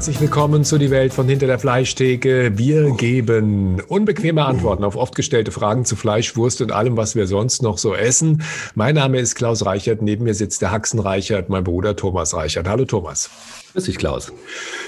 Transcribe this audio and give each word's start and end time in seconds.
Herzlich 0.00 0.22
willkommen 0.22 0.64
zu 0.64 0.78
die 0.78 0.90
Welt 0.90 1.12
von 1.12 1.28
hinter 1.28 1.46
der 1.46 1.58
Fleischtheke. 1.58 2.56
Wir 2.56 2.90
geben 2.92 3.82
unbequeme 3.86 4.46
Antworten 4.46 4.82
auf 4.82 4.96
oft 4.96 5.14
gestellte 5.14 5.50
Fragen 5.50 5.84
zu 5.84 5.94
Fleisch, 5.94 6.36
Wurst 6.36 6.62
und 6.62 6.72
allem, 6.72 6.96
was 6.96 7.16
wir 7.16 7.26
sonst 7.26 7.60
noch 7.60 7.76
so 7.76 7.94
essen. 7.94 8.42
Mein 8.74 8.94
Name 8.94 9.18
ist 9.18 9.34
Klaus 9.34 9.66
Reichert. 9.66 10.00
Neben 10.00 10.24
mir 10.24 10.32
sitzt 10.32 10.62
der 10.62 10.70
Haxen 10.70 11.00
Reichert, 11.00 11.50
mein 11.50 11.64
Bruder 11.64 11.96
Thomas 11.96 12.32
Reichert. 12.32 12.66
Hallo 12.66 12.86
Thomas. 12.86 13.28
Grüß 13.72 13.84
dich, 13.84 13.98
Klaus. 13.98 14.32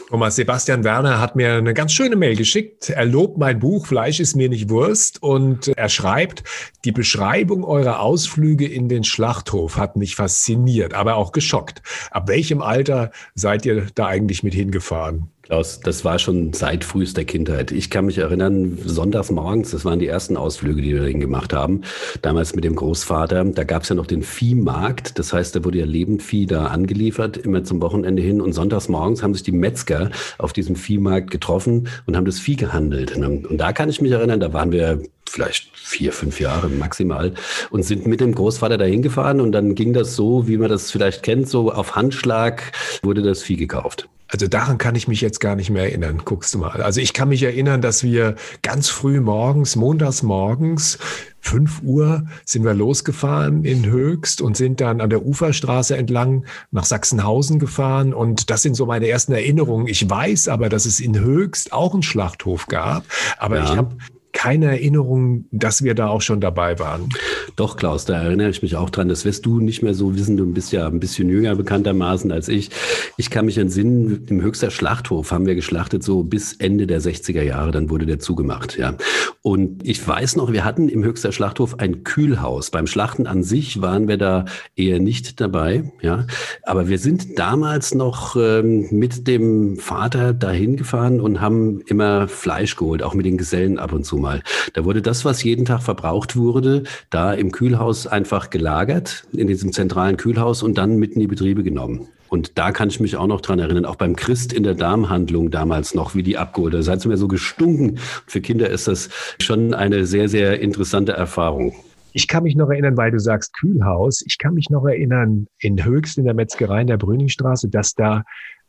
Thomas 0.08 0.34
Sebastian 0.34 0.82
Werner 0.82 1.20
hat 1.20 1.36
mir 1.36 1.54
eine 1.54 1.72
ganz 1.72 1.92
schöne 1.92 2.16
Mail 2.16 2.34
geschickt. 2.36 2.90
Er 2.90 3.04
lobt 3.04 3.38
mein 3.38 3.60
Buch 3.60 3.86
Fleisch 3.86 4.18
ist 4.18 4.34
mir 4.34 4.48
nicht 4.48 4.70
Wurst 4.70 5.22
und 5.22 5.68
er 5.68 5.88
schreibt, 5.88 6.42
die 6.84 6.90
Beschreibung 6.90 7.64
eurer 7.64 8.00
Ausflüge 8.00 8.66
in 8.66 8.88
den 8.88 9.04
Schlachthof 9.04 9.76
hat 9.76 9.96
mich 9.96 10.16
fasziniert, 10.16 10.94
aber 10.94 11.14
auch 11.14 11.30
geschockt. 11.30 11.82
Ab 12.10 12.28
welchem 12.28 12.60
Alter 12.60 13.12
seid 13.34 13.64
ihr 13.66 13.86
da 13.94 14.06
eigentlich 14.06 14.42
mit 14.42 14.54
hingefahren? 14.54 15.30
Klaus, 15.52 15.80
das 15.80 16.02
war 16.02 16.18
schon 16.18 16.54
seit 16.54 16.82
frühester 16.82 17.26
Kindheit. 17.26 17.72
Ich 17.72 17.90
kann 17.90 18.06
mich 18.06 18.16
erinnern, 18.16 18.78
sonntags 18.86 19.30
morgens, 19.30 19.72
das 19.72 19.84
waren 19.84 19.98
die 19.98 20.06
ersten 20.06 20.38
Ausflüge, 20.38 20.80
die 20.80 20.94
wir 20.94 21.02
dahin 21.02 21.20
gemacht 21.20 21.52
haben. 21.52 21.82
Damals 22.22 22.54
mit 22.54 22.64
dem 22.64 22.74
Großvater. 22.74 23.44
Da 23.44 23.64
gab 23.64 23.82
es 23.82 23.90
ja 23.90 23.94
noch 23.94 24.06
den 24.06 24.22
Viehmarkt. 24.22 25.18
Das 25.18 25.34
heißt, 25.34 25.54
da 25.54 25.62
wurde 25.62 25.80
ja 25.80 25.84
Lebendvieh 25.84 26.46
da 26.46 26.68
angeliefert, 26.68 27.36
immer 27.36 27.64
zum 27.64 27.82
Wochenende 27.82 28.22
hin. 28.22 28.40
Und 28.40 28.54
sonntags 28.54 28.88
morgens 28.88 29.22
haben 29.22 29.34
sich 29.34 29.42
die 29.42 29.52
Metzger 29.52 30.10
auf 30.38 30.54
diesem 30.54 30.74
Viehmarkt 30.74 31.30
getroffen 31.30 31.86
und 32.06 32.16
haben 32.16 32.24
das 32.24 32.38
Vieh 32.38 32.56
gehandelt. 32.56 33.14
Und 33.14 33.58
da 33.58 33.74
kann 33.74 33.90
ich 33.90 34.00
mich 34.00 34.12
erinnern, 34.12 34.40
da 34.40 34.54
waren 34.54 34.72
wir 34.72 35.02
vielleicht 35.32 35.70
vier, 35.76 36.12
fünf 36.12 36.40
Jahre 36.40 36.68
maximal 36.68 37.32
und 37.70 37.82
sind 37.82 38.06
mit 38.06 38.20
dem 38.20 38.34
Großvater 38.34 38.78
dahin 38.78 39.02
gefahren 39.02 39.40
und 39.40 39.52
dann 39.52 39.74
ging 39.74 39.92
das 39.92 40.14
so, 40.14 40.46
wie 40.46 40.58
man 40.58 40.68
das 40.68 40.90
vielleicht 40.90 41.22
kennt, 41.22 41.48
so 41.48 41.72
auf 41.72 41.96
Handschlag 41.96 42.72
wurde 43.02 43.22
das 43.22 43.42
Vieh 43.42 43.56
gekauft. 43.56 44.08
Also 44.32 44.46
daran 44.46 44.78
kann 44.78 44.94
ich 44.94 45.08
mich 45.08 45.20
jetzt 45.20 45.40
gar 45.40 45.56
nicht 45.56 45.68
mehr 45.68 45.82
erinnern. 45.82 46.22
Guckst 46.24 46.54
du 46.54 46.58
mal. 46.58 46.82
Also 46.82 47.02
ich 47.02 47.12
kann 47.12 47.28
mich 47.28 47.42
erinnern, 47.42 47.82
dass 47.82 48.02
wir 48.02 48.36
ganz 48.62 48.88
früh 48.88 49.20
morgens, 49.20 49.76
montags 49.76 50.22
morgens, 50.22 50.98
5 51.40 51.82
Uhr 51.82 52.24
sind 52.46 52.64
wir 52.64 52.72
losgefahren 52.72 53.66
in 53.66 53.84
Höchst 53.84 54.40
und 54.40 54.56
sind 54.56 54.80
dann 54.80 55.02
an 55.02 55.10
der 55.10 55.26
Uferstraße 55.26 55.98
entlang 55.98 56.46
nach 56.70 56.84
Sachsenhausen 56.84 57.58
gefahren. 57.58 58.14
Und 58.14 58.48
das 58.48 58.62
sind 58.62 58.74
so 58.74 58.86
meine 58.86 59.06
ersten 59.06 59.32
Erinnerungen. 59.32 59.86
Ich 59.86 60.08
weiß 60.08 60.48
aber, 60.48 60.70
dass 60.70 60.86
es 60.86 60.98
in 60.98 61.18
Höchst 61.18 61.74
auch 61.74 61.92
einen 61.92 62.02
Schlachthof 62.02 62.68
gab. 62.68 63.04
Aber 63.36 63.58
ja. 63.58 63.64
ich 63.64 63.76
habe 63.76 63.96
keine 64.32 64.66
Erinnerung, 64.66 65.44
dass 65.50 65.84
wir 65.84 65.94
da 65.94 66.08
auch 66.08 66.22
schon 66.22 66.40
dabei 66.40 66.78
waren. 66.78 67.08
Doch, 67.56 67.76
Klaus, 67.76 68.06
da 68.06 68.22
erinnere 68.22 68.48
ich 68.48 68.62
mich 68.62 68.76
auch 68.76 68.88
dran. 68.88 69.08
Das 69.08 69.24
wirst 69.24 69.44
du 69.44 69.60
nicht 69.60 69.82
mehr 69.82 69.94
so 69.94 70.14
wissen. 70.16 70.36
Du 70.36 70.46
bist 70.46 70.72
ja 70.72 70.86
ein 70.86 71.00
bisschen 71.00 71.28
jünger 71.28 71.54
bekanntermaßen 71.54 72.32
als 72.32 72.48
ich. 72.48 72.70
Ich 73.16 73.30
kann 73.30 73.44
mich 73.44 73.58
entsinnen, 73.58 74.26
im 74.28 74.40
Höchster 74.40 74.70
Schlachthof 74.70 75.30
haben 75.32 75.46
wir 75.46 75.54
geschlachtet 75.54 76.02
so 76.02 76.22
bis 76.22 76.54
Ende 76.54 76.86
der 76.86 77.00
60er 77.00 77.42
Jahre. 77.42 77.72
Dann 77.72 77.90
wurde 77.90 78.06
der 78.06 78.18
zugemacht, 78.18 78.78
ja. 78.78 78.94
Und 79.42 79.86
ich 79.86 80.06
weiß 80.06 80.36
noch, 80.36 80.52
wir 80.52 80.64
hatten 80.64 80.88
im 80.88 81.04
Höchster 81.04 81.32
Schlachthof 81.32 81.78
ein 81.78 82.04
Kühlhaus. 82.04 82.70
Beim 82.70 82.86
Schlachten 82.86 83.26
an 83.26 83.42
sich 83.42 83.82
waren 83.82 84.08
wir 84.08 84.16
da 84.16 84.46
eher 84.76 84.98
nicht 84.98 85.40
dabei, 85.40 85.92
ja. 86.00 86.26
Aber 86.62 86.88
wir 86.88 86.98
sind 86.98 87.38
damals 87.38 87.94
noch 87.94 88.36
ähm, 88.36 88.86
mit 88.90 89.28
dem 89.28 89.76
Vater 89.76 90.32
dahin 90.32 90.76
gefahren 90.76 91.20
und 91.20 91.40
haben 91.40 91.80
immer 91.82 92.28
Fleisch 92.28 92.76
geholt, 92.76 93.02
auch 93.02 93.14
mit 93.14 93.26
den 93.26 93.36
Gesellen 93.36 93.78
ab 93.78 93.92
und 93.92 94.04
zu 94.04 94.21
mal. 94.22 94.42
Da 94.72 94.86
wurde 94.86 95.02
das, 95.02 95.26
was 95.26 95.44
jeden 95.44 95.66
Tag 95.66 95.82
verbraucht 95.82 96.36
wurde, 96.36 96.84
da 97.10 97.34
im 97.34 97.52
Kühlhaus 97.52 98.06
einfach 98.06 98.48
gelagert, 98.48 99.24
in 99.32 99.46
diesem 99.46 99.72
zentralen 99.72 100.16
Kühlhaus 100.16 100.62
und 100.62 100.78
dann 100.78 100.96
mitten 100.96 101.14
in 101.14 101.20
die 101.20 101.26
Betriebe 101.26 101.62
genommen. 101.62 102.08
Und 102.32 102.56
da 102.56 102.72
kann 102.72 102.88
ich 102.88 102.98
mich 102.98 103.16
auch 103.16 103.26
noch 103.26 103.42
dran 103.42 103.58
erinnern, 103.58 103.84
auch 103.84 103.96
beim 103.96 104.16
Christ 104.16 104.54
in 104.54 104.62
der 104.62 104.74
Darmhandlung 104.74 105.50
damals 105.50 105.94
noch, 105.94 106.14
wie 106.14 106.22
die 106.22 106.38
abgeholt. 106.38 106.72
Da 106.72 106.80
seid 106.80 107.04
ihr 107.04 107.10
mir 107.10 107.18
so 107.18 107.28
gestunken. 107.28 107.98
Für 108.26 108.40
Kinder 108.40 108.70
ist 108.70 108.88
das 108.88 109.10
schon 109.38 109.74
eine 109.74 110.06
sehr, 110.06 110.30
sehr 110.30 110.58
interessante 110.60 111.12
Erfahrung. 111.12 111.74
Ich 112.14 112.28
kann 112.28 112.44
mich 112.44 112.56
noch 112.56 112.70
erinnern, 112.70 112.96
weil 112.96 113.10
du 113.10 113.18
sagst 113.18 113.52
Kühlhaus, 113.52 114.22
ich 114.26 114.38
kann 114.38 114.54
mich 114.54 114.70
noch 114.70 114.86
erinnern, 114.86 115.46
in 115.58 115.84
Höchst 115.84 116.16
in 116.16 116.24
der 116.24 116.32
Metzgerei 116.32 116.80
in 116.80 116.86
der 116.86 116.96
Brüningstraße, 116.96 117.68
dass 117.68 117.94
da 117.94 118.24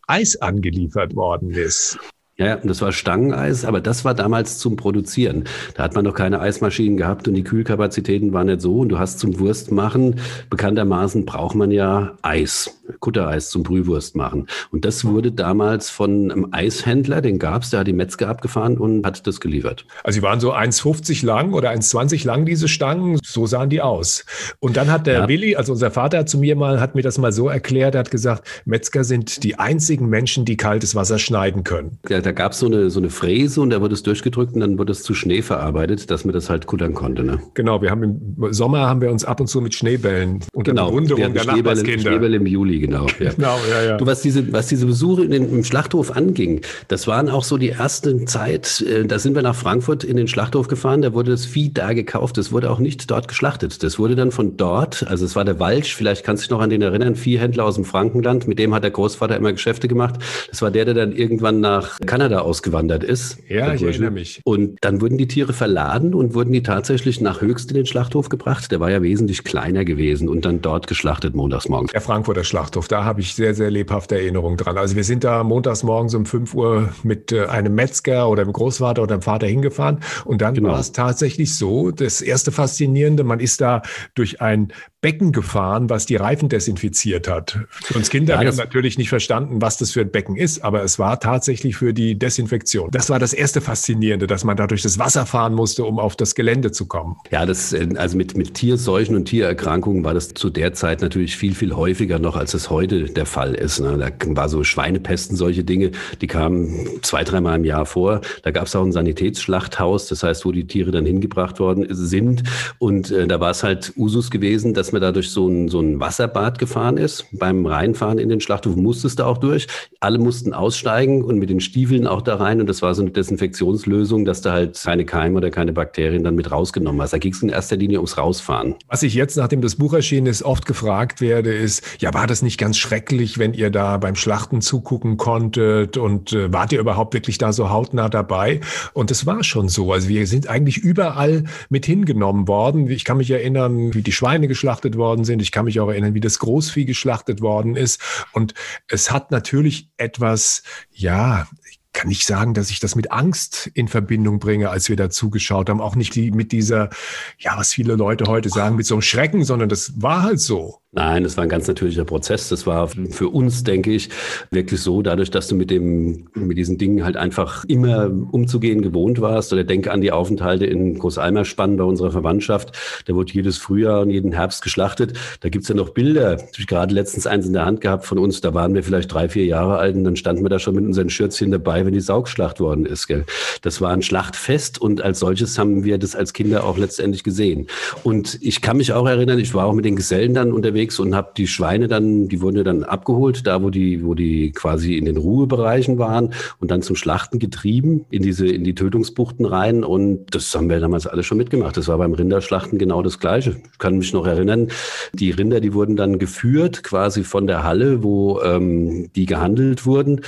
Eis 0.07 0.35
angeliefert 0.41 1.15
worden 1.15 1.51
ist. 1.51 1.97
Ja, 2.43 2.57
das 2.57 2.81
war 2.81 2.91
Stangeneis, 2.91 3.65
aber 3.65 3.81
das 3.81 4.05
war 4.05 4.13
damals 4.13 4.57
zum 4.57 4.75
Produzieren. 4.75 5.45
Da 5.75 5.83
hat 5.83 5.95
man 5.95 6.05
noch 6.05 6.13
keine 6.13 6.39
Eismaschinen 6.39 6.97
gehabt 6.97 7.27
und 7.27 7.35
die 7.35 7.43
Kühlkapazitäten 7.43 8.33
waren 8.33 8.47
nicht 8.47 8.61
so. 8.61 8.79
Und 8.79 8.89
du 8.89 8.99
hast 8.99 9.19
zum 9.19 9.39
Wurstmachen, 9.39 10.19
bekanntermaßen 10.49 11.25
braucht 11.25 11.55
man 11.55 11.71
ja 11.71 12.13
Eis, 12.21 12.79
Kuttereis 12.99 13.49
zum 13.49 13.63
Brühwurst 13.63 14.15
machen. 14.15 14.47
Und 14.71 14.85
das 14.85 15.05
wurde 15.05 15.31
damals 15.31 15.89
von 15.89 16.31
einem 16.31 16.47
Eishändler, 16.51 17.21
den 17.21 17.39
gab's, 17.39 17.69
der 17.69 17.81
hat 17.81 17.87
die 17.87 17.93
Metzger 17.93 18.27
abgefahren 18.27 18.77
und 18.77 19.05
hat 19.05 19.25
das 19.25 19.39
geliefert. 19.39 19.85
Also 20.03 20.19
die 20.19 20.23
waren 20.23 20.39
so 20.39 20.53
1,50 20.53 21.25
lang 21.25 21.53
oder 21.53 21.71
1,20 21.71 22.25
lang, 22.25 22.45
diese 22.45 22.67
Stangen. 22.67 23.19
So 23.23 23.45
sahen 23.47 23.69
die 23.69 23.81
aus. 23.81 24.25
Und 24.59 24.77
dann 24.77 24.91
hat 24.91 25.07
der 25.07 25.19
ja. 25.19 25.27
Willi, 25.27 25.55
also 25.55 25.71
unser 25.73 25.91
Vater 25.91 26.25
zu 26.25 26.37
mir 26.37 26.55
mal, 26.55 26.79
hat 26.79 26.95
mir 26.95 27.01
das 27.01 27.17
mal 27.17 27.31
so 27.31 27.47
erklärt, 27.47 27.95
er 27.95 27.99
hat 27.99 28.11
gesagt, 28.11 28.47
Metzger 28.65 29.03
sind 29.03 29.43
die 29.43 29.59
einzigen 29.59 30.09
Menschen, 30.09 30.45
die 30.45 30.57
kaltes 30.57 30.95
Wasser 30.95 31.19
schneiden 31.19 31.63
können. 31.63 31.99
Ja, 32.09 32.21
da 32.33 32.43
gab 32.43 32.53
so 32.55 32.65
es 32.67 32.73
eine, 32.73 32.89
so 32.89 32.99
eine 32.99 33.09
Fräse 33.09 33.61
und 33.61 33.69
da 33.69 33.79
wurde 33.79 33.93
es 33.93 34.01
durchgedrückt 34.01 34.55
und 34.55 34.61
dann 34.61 34.79
wurde 34.79 34.91
es 34.91 35.03
zu 35.03 35.13
Schnee 35.13 35.41
verarbeitet, 35.41 36.09
dass 36.09 36.25
man 36.25 36.33
das 36.33 36.49
halt 36.49 36.65
kuttern 36.65 36.93
konnte. 36.93 37.23
Ne? 37.23 37.39
Genau, 37.53 37.81
wir 37.81 37.91
haben 37.91 38.03
im 38.03 38.53
Sommer 38.53 38.87
haben 38.87 39.01
wir 39.01 39.11
uns 39.11 39.23
ab 39.23 39.39
und 39.39 39.47
zu 39.47 39.61
mit 39.61 39.75
Schneebällen 39.75 40.39
unter 40.51 40.71
genau, 40.71 40.89
Bewunderung 40.89 41.33
der 41.33 41.41
Schneebälle, 41.41 41.99
Schneebälle 41.99 42.37
im 42.37 42.45
Juli, 42.45 42.79
genau. 42.79 43.05
Ja. 43.19 43.31
genau 43.35 43.57
ja, 43.69 43.83
ja. 43.83 43.97
Du, 43.97 44.05
was 44.05 44.21
diese, 44.21 44.51
was 44.51 44.67
diese 44.67 44.85
Besuche 44.85 45.23
in 45.23 45.31
den, 45.31 45.49
im 45.49 45.63
Schlachthof 45.63 46.15
anging, 46.15 46.61
das 46.87 47.07
waren 47.07 47.29
auch 47.29 47.43
so 47.43 47.57
die 47.57 47.69
erste 47.69 48.25
Zeit, 48.25 48.81
äh, 48.81 49.05
da 49.05 49.19
sind 49.19 49.35
wir 49.35 49.43
nach 49.43 49.55
Frankfurt 49.55 50.03
in 50.03 50.17
den 50.17 50.27
Schlachthof 50.27 50.67
gefahren, 50.67 51.01
da 51.01 51.13
wurde 51.13 51.31
das 51.31 51.45
Vieh 51.45 51.71
da 51.71 51.93
gekauft, 51.93 52.37
das 52.37 52.51
wurde 52.51 52.71
auch 52.71 52.79
nicht 52.79 53.11
dort 53.11 53.27
geschlachtet. 53.27 53.83
Das 53.83 53.99
wurde 53.99 54.15
dann 54.15 54.31
von 54.31 54.57
dort, 54.57 55.05
also 55.07 55.25
es 55.25 55.35
war 55.35 55.45
der 55.45 55.59
Walsch, 55.59 55.95
vielleicht 55.95 56.25
kannst 56.25 56.43
du 56.43 56.45
dich 56.45 56.51
noch 56.51 56.61
an 56.61 56.69
den 56.69 56.81
erinnern, 56.81 57.15
Viehhändler 57.15 57.65
aus 57.65 57.75
dem 57.75 57.85
Frankenland, 57.85 58.47
mit 58.47 58.57
dem 58.57 58.73
hat 58.73 58.83
der 58.83 58.91
Großvater 58.91 59.35
immer 59.35 59.51
Geschäfte 59.51 59.87
gemacht. 59.87 60.15
Das 60.49 60.61
war 60.61 60.71
der, 60.71 60.85
der 60.85 60.95
dann 60.95 61.11
irgendwann 61.11 61.59
nach 61.59 61.99
Kanada 62.13 62.41
ausgewandert 62.41 63.03
ist. 63.03 63.39
Ja, 63.49 63.73
ich 63.73 63.81
erinnere 63.81 64.11
mich. 64.11 64.39
Und 64.43 64.77
dann 64.81 65.01
wurden 65.01 65.17
die 65.17 65.27
Tiere 65.27 65.51
verladen 65.51 66.13
und 66.13 66.35
wurden 66.35 66.51
die 66.51 66.61
tatsächlich 66.61 67.21
nach 67.21 67.41
Höchst 67.41 67.71
in 67.71 67.75
den 67.75 67.87
Schlachthof 67.87 68.29
gebracht. 68.29 68.71
Der 68.71 68.79
war 68.79 68.91
ja 68.91 69.01
wesentlich 69.01 69.43
kleiner 69.43 69.83
gewesen 69.83 70.29
und 70.29 70.45
dann 70.45 70.61
dort 70.61 70.85
geschlachtet 70.85 71.33
montags 71.33 71.67
morgens. 71.69 71.91
Der 71.91 72.01
Frankfurter 72.01 72.43
Schlachthof, 72.43 72.87
da 72.87 73.03
habe 73.03 73.21
ich 73.21 73.33
sehr, 73.33 73.55
sehr 73.55 73.71
lebhafte 73.71 74.13
Erinnerungen 74.13 74.57
dran. 74.57 74.77
Also 74.77 74.95
wir 74.95 75.03
sind 75.03 75.23
da 75.23 75.43
montags 75.43 75.81
morgens 75.81 76.13
um 76.13 76.27
5 76.27 76.53
Uhr 76.53 76.93
mit 77.01 77.31
äh, 77.31 77.47
einem 77.47 77.73
Metzger 77.73 78.29
oder 78.29 78.43
dem 78.43 78.53
Großvater 78.53 79.01
oder 79.01 79.17
dem 79.17 79.23
Vater 79.23 79.47
hingefahren 79.47 80.01
und 80.23 80.43
dann 80.43 80.53
genau. 80.53 80.69
war 80.69 80.79
es 80.79 80.91
tatsächlich 80.91 81.55
so, 81.55 81.89
das 81.89 82.21
erste 82.21 82.51
Faszinierende, 82.51 83.23
man 83.23 83.39
ist 83.39 83.59
da 83.59 83.81
durch 84.13 84.39
ein 84.39 84.71
Becken 85.01 85.31
gefahren, 85.31 85.89
was 85.89 86.05
die 86.05 86.15
Reifen 86.15 86.47
desinfiziert 86.47 87.27
hat. 87.27 87.59
Für 87.69 87.95
uns 87.95 88.09
Kinder, 88.09 88.35
ja, 88.35 88.41
wir 88.41 88.47
haben 88.49 88.55
natürlich 88.55 88.97
nicht 88.97 89.09
verstanden, 89.09 89.61
was 89.61 89.77
das 89.77 89.91
für 89.91 90.01
ein 90.01 90.11
Becken 90.11 90.37
ist, 90.37 90.63
aber 90.63 90.83
es 90.83 90.99
war 90.99 91.19
tatsächlich 91.19 91.75
für 91.75 91.93
die 91.93 92.02
Desinfektion. 92.11 92.89
Das 92.91 93.09
war 93.09 93.19
das 93.19 93.33
erste 93.33 93.61
Faszinierende, 93.61 94.27
dass 94.27 94.43
man 94.43 94.57
da 94.57 94.67
durch 94.67 94.81
das 94.81 94.99
Wasser 94.99 95.25
fahren 95.25 95.53
musste, 95.53 95.85
um 95.85 95.99
auf 95.99 96.15
das 96.15 96.35
Gelände 96.35 96.71
zu 96.71 96.85
kommen. 96.87 97.15
Ja, 97.31 97.45
das, 97.45 97.73
äh, 97.73 97.87
also 97.95 98.17
mit, 98.17 98.37
mit 98.37 98.53
Tierseuchen 98.53 99.15
und 99.15 99.25
Tiererkrankungen 99.25 100.03
war 100.03 100.13
das 100.13 100.33
zu 100.33 100.49
der 100.49 100.73
Zeit 100.73 101.01
natürlich 101.01 101.37
viel, 101.37 101.55
viel 101.55 101.75
häufiger 101.75 102.19
noch, 102.19 102.35
als 102.35 102.53
es 102.53 102.69
heute 102.69 103.05
der 103.05 103.25
Fall 103.25 103.55
ist. 103.55 103.79
Ne? 103.79 103.97
Da 103.97 104.35
war 104.35 104.49
so 104.49 104.63
Schweinepesten, 104.63 105.37
solche 105.37 105.63
Dinge, 105.63 105.91
die 106.21 106.27
kamen 106.27 107.01
zwei, 107.01 107.23
dreimal 107.23 107.57
im 107.57 107.65
Jahr 107.65 107.85
vor. 107.85 108.21
Da 108.43 108.51
gab 108.51 108.67
es 108.67 108.75
auch 108.75 108.83
ein 108.83 108.91
Sanitätsschlachthaus, 108.91 110.07
das 110.07 110.23
heißt, 110.23 110.45
wo 110.45 110.51
die 110.51 110.67
Tiere 110.67 110.91
dann 110.91 111.05
hingebracht 111.05 111.59
worden 111.59 111.87
sind. 111.89 112.43
Und 112.79 113.11
äh, 113.11 113.27
da 113.27 113.39
war 113.39 113.51
es 113.51 113.63
halt 113.63 113.93
Usus 113.97 114.31
gewesen, 114.31 114.73
dass 114.73 114.91
man 114.91 115.01
da 115.01 115.11
durch 115.11 115.29
so 115.29 115.47
ein, 115.47 115.69
so 115.69 115.79
ein 115.79 115.99
Wasserbad 115.99 116.59
gefahren 116.59 116.97
ist. 116.97 117.25
Beim 117.31 117.65
Reinfahren 117.65 118.17
in 118.17 118.29
den 118.29 118.41
Schlachthof 118.41 118.75
musstest 118.75 119.19
du 119.19 119.25
auch 119.25 119.37
durch. 119.37 119.67
Alle 119.99 120.17
mussten 120.17 120.53
aussteigen 120.53 121.23
und 121.23 121.37
mit 121.37 121.49
den 121.49 121.59
Stiefeln 121.59 121.92
auch 122.07 122.21
da 122.21 122.35
rein. 122.35 122.59
Und 122.59 122.67
das 122.67 122.81
war 122.81 122.93
so 122.95 123.01
eine 123.01 123.11
Desinfektionslösung, 123.11 124.25
dass 124.25 124.41
du 124.41 124.51
halt 124.51 124.81
keine 124.81 125.05
Keime 125.05 125.37
oder 125.37 125.51
keine 125.51 125.73
Bakterien 125.73 126.23
dann 126.23 126.35
mit 126.35 126.51
rausgenommen 126.51 127.01
hast. 127.01 127.13
Da 127.13 127.17
ging 127.17 127.33
es 127.33 127.41
in 127.41 127.49
erster 127.49 127.75
Linie 127.75 127.99
ums 127.99 128.17
Rausfahren. 128.17 128.75
Was 128.87 129.03
ich 129.03 129.13
jetzt, 129.13 129.37
nachdem 129.37 129.61
das 129.61 129.75
Buch 129.75 129.93
erschienen 129.93 130.27
ist, 130.27 130.43
oft 130.43 130.65
gefragt 130.65 131.21
werde, 131.21 131.53
ist, 131.53 131.83
ja, 131.99 132.13
war 132.13 132.27
das 132.27 132.41
nicht 132.41 132.57
ganz 132.57 132.77
schrecklich, 132.77 133.37
wenn 133.37 133.53
ihr 133.53 133.69
da 133.69 133.97
beim 133.97 134.15
Schlachten 134.15 134.61
zugucken 134.61 135.17
konntet 135.17 135.97
und 135.97 136.33
äh, 136.33 136.51
wart 136.51 136.73
ihr 136.73 136.79
überhaupt 136.79 137.13
wirklich 137.13 137.37
da 137.37 137.53
so 137.53 137.69
hautnah 137.69 138.09
dabei? 138.09 138.61
Und 138.93 139.11
es 139.11 139.25
war 139.25 139.43
schon 139.43 139.69
so. 139.69 139.93
Also 139.93 140.09
wir 140.09 140.25
sind 140.27 140.47
eigentlich 140.47 140.77
überall 140.77 141.43
mit 141.69 141.85
hingenommen 141.85 142.47
worden. 142.47 142.89
Ich 142.89 143.05
kann 143.05 143.17
mich 143.17 143.31
erinnern, 143.31 143.93
wie 143.93 144.01
die 144.01 144.11
Schweine 144.11 144.47
geschlachtet 144.47 144.97
worden 144.97 145.25
sind. 145.25 145.41
Ich 145.41 145.51
kann 145.51 145.65
mich 145.65 145.79
auch 145.79 145.89
erinnern, 145.89 146.13
wie 146.13 146.19
das 146.19 146.39
Großvieh 146.39 146.85
geschlachtet 146.85 147.41
worden 147.41 147.75
ist. 147.75 148.01
Und 148.31 148.53
es 148.87 149.11
hat 149.11 149.31
natürlich 149.31 149.89
etwas, 149.97 150.63
ja, 150.91 151.47
ich 151.69 151.79
kann 151.93 152.09
nicht 152.09 152.25
sagen, 152.25 152.53
dass 152.53 152.69
ich 152.69 152.79
das 152.79 152.95
mit 152.95 153.11
Angst 153.11 153.71
in 153.73 153.87
Verbindung 153.87 154.39
bringe, 154.39 154.69
als 154.69 154.89
wir 154.89 154.95
da 154.95 155.09
zugeschaut 155.09 155.69
haben. 155.69 155.81
Auch 155.81 155.95
nicht 155.95 156.15
die, 156.15 156.31
mit 156.31 156.51
dieser, 156.51 156.89
ja, 157.37 157.57
was 157.57 157.73
viele 157.73 157.95
Leute 157.95 158.25
heute 158.25 158.49
sagen, 158.49 158.75
mit 158.75 158.85
so 158.85 158.95
einem 158.95 159.01
Schrecken, 159.01 159.43
sondern 159.43 159.69
das 159.69 160.01
war 160.01 160.23
halt 160.23 160.39
so. 160.39 160.82
Nein, 160.95 161.23
das 161.23 161.37
war 161.37 161.43
ein 161.43 161.49
ganz 161.49 161.67
natürlicher 161.67 162.05
Prozess. 162.05 162.49
Das 162.49 162.67
war 162.67 162.87
für 162.87 163.29
uns, 163.29 163.63
denke 163.63 163.91
ich, 163.91 164.09
wirklich 164.51 164.79
so, 164.79 165.01
dadurch, 165.01 165.31
dass 165.31 165.47
du 165.47 165.55
mit 165.55 165.71
dem, 165.71 166.27
mit 166.35 166.55
diesen 166.59 166.77
Dingen 166.77 167.03
halt 167.03 167.17
einfach 167.17 167.65
immer 167.65 168.11
umzugehen 168.31 168.83
gewohnt 168.83 169.19
warst. 169.19 169.51
Oder 169.53 169.63
denke 169.63 169.91
an 169.91 170.01
die 170.01 170.11
Aufenthalte 170.11 170.67
in 170.67 170.99
Großalmerspann 170.99 171.77
bei 171.77 171.83
unserer 171.83 172.11
Verwandtschaft. 172.11 172.77
Da 173.07 173.15
wurde 173.15 173.33
jedes 173.33 173.57
Frühjahr 173.57 174.01
und 174.01 174.11
jeden 174.11 174.33
Herbst 174.33 174.61
geschlachtet. 174.61 175.13
Da 175.39 175.49
gibt's 175.49 175.67
ja 175.67 175.73
noch 175.73 175.89
Bilder. 175.89 176.37
Ich 176.55 176.67
gerade 176.67 176.93
letztens 176.93 177.25
eins 177.25 177.47
in 177.47 177.53
der 177.53 177.65
Hand 177.65 177.81
gehabt 177.81 178.05
von 178.05 178.19
uns. 178.19 178.41
Da 178.41 178.53
waren 178.53 178.75
wir 178.75 178.83
vielleicht 178.83 179.11
drei, 179.11 179.29
vier 179.29 179.45
Jahre 179.45 179.77
alt 179.77 179.95
und 179.95 180.03
dann 180.03 180.15
standen 180.15 180.43
wir 180.43 180.49
da 180.49 180.59
schon 180.59 180.75
mit 180.75 180.85
unseren 180.85 181.09
Schürzchen 181.09 181.49
dabei, 181.49 181.87
wenn 181.87 181.93
die 181.93 182.01
Saugschlacht 182.01 182.59
worden 182.59 182.85
ist. 182.85 183.07
Gell? 183.07 183.25
Das 183.63 183.81
war 183.81 183.89
ein 183.89 184.03
Schlachtfest 184.03 184.79
und 184.79 185.01
als 185.01 185.17
solches 185.17 185.57
haben 185.57 185.83
wir 185.83 185.97
das 185.97 186.15
als 186.15 186.33
Kinder 186.33 186.65
auch 186.65 186.77
letztendlich 186.77 187.23
gesehen. 187.23 187.65
Und 188.03 188.37
ich 188.41 188.61
kann 188.61 188.77
mich 188.77 188.93
auch 188.93 189.07
erinnern, 189.07 189.39
ich 189.39 189.55
war 189.55 189.65
auch 189.65 189.73
mit 189.73 189.85
den 189.85 189.95
Gesellen 189.95 190.35
dann 190.35 190.51
unterwegs 190.51 190.82
unterwegs 190.83 190.99
und 190.99 191.15
habe 191.15 191.31
die 191.37 191.47
Schweine 191.47 191.87
dann, 191.87 192.27
die 192.27 192.41
wurden 192.41 192.57
ja 192.57 192.63
dann 192.63 192.83
abgeholt, 192.83 193.45
da 193.47 193.61
wo 193.61 193.69
die, 193.69 194.03
wo 194.03 194.13
die 194.13 194.51
quasi 194.51 194.97
in 194.97 195.05
den 195.05 195.17
Ruhebereichen 195.17 195.97
waren 195.97 196.33
und 196.59 196.71
dann 196.71 196.81
zum 196.81 196.95
Schlachten 196.95 197.39
getrieben 197.39 198.05
in 198.09 198.21
diese, 198.21 198.47
in 198.47 198.63
die 198.63 198.75
Tötungsbuchten 198.75 199.45
rein. 199.45 199.83
Und 199.83 200.35
das 200.35 200.53
haben 200.55 200.69
wir 200.69 200.79
damals 200.79 201.07
alles 201.07 201.25
schon 201.25 201.37
mitgemacht. 201.37 201.77
Das 201.77 201.87
war 201.87 201.97
beim 201.97 202.13
Rinderschlachten 202.13 202.77
genau 202.77 203.01
das 203.01 203.19
Gleiche. 203.19 203.55
Ich 203.71 203.79
kann 203.79 203.97
mich 203.97 204.13
noch 204.13 204.27
erinnern, 204.27 204.69
die 205.13 205.31
Rinder, 205.31 205.59
die 205.59 205.73
wurden 205.73 205.95
dann 205.95 206.19
geführt 206.19 206.83
quasi 206.83 207.23
von 207.23 207.47
der 207.47 207.63
Halle, 207.63 208.03
wo 208.03 208.41
ähm, 208.41 209.09
die 209.15 209.25
gehandelt 209.25 209.85
wurden 209.85 210.21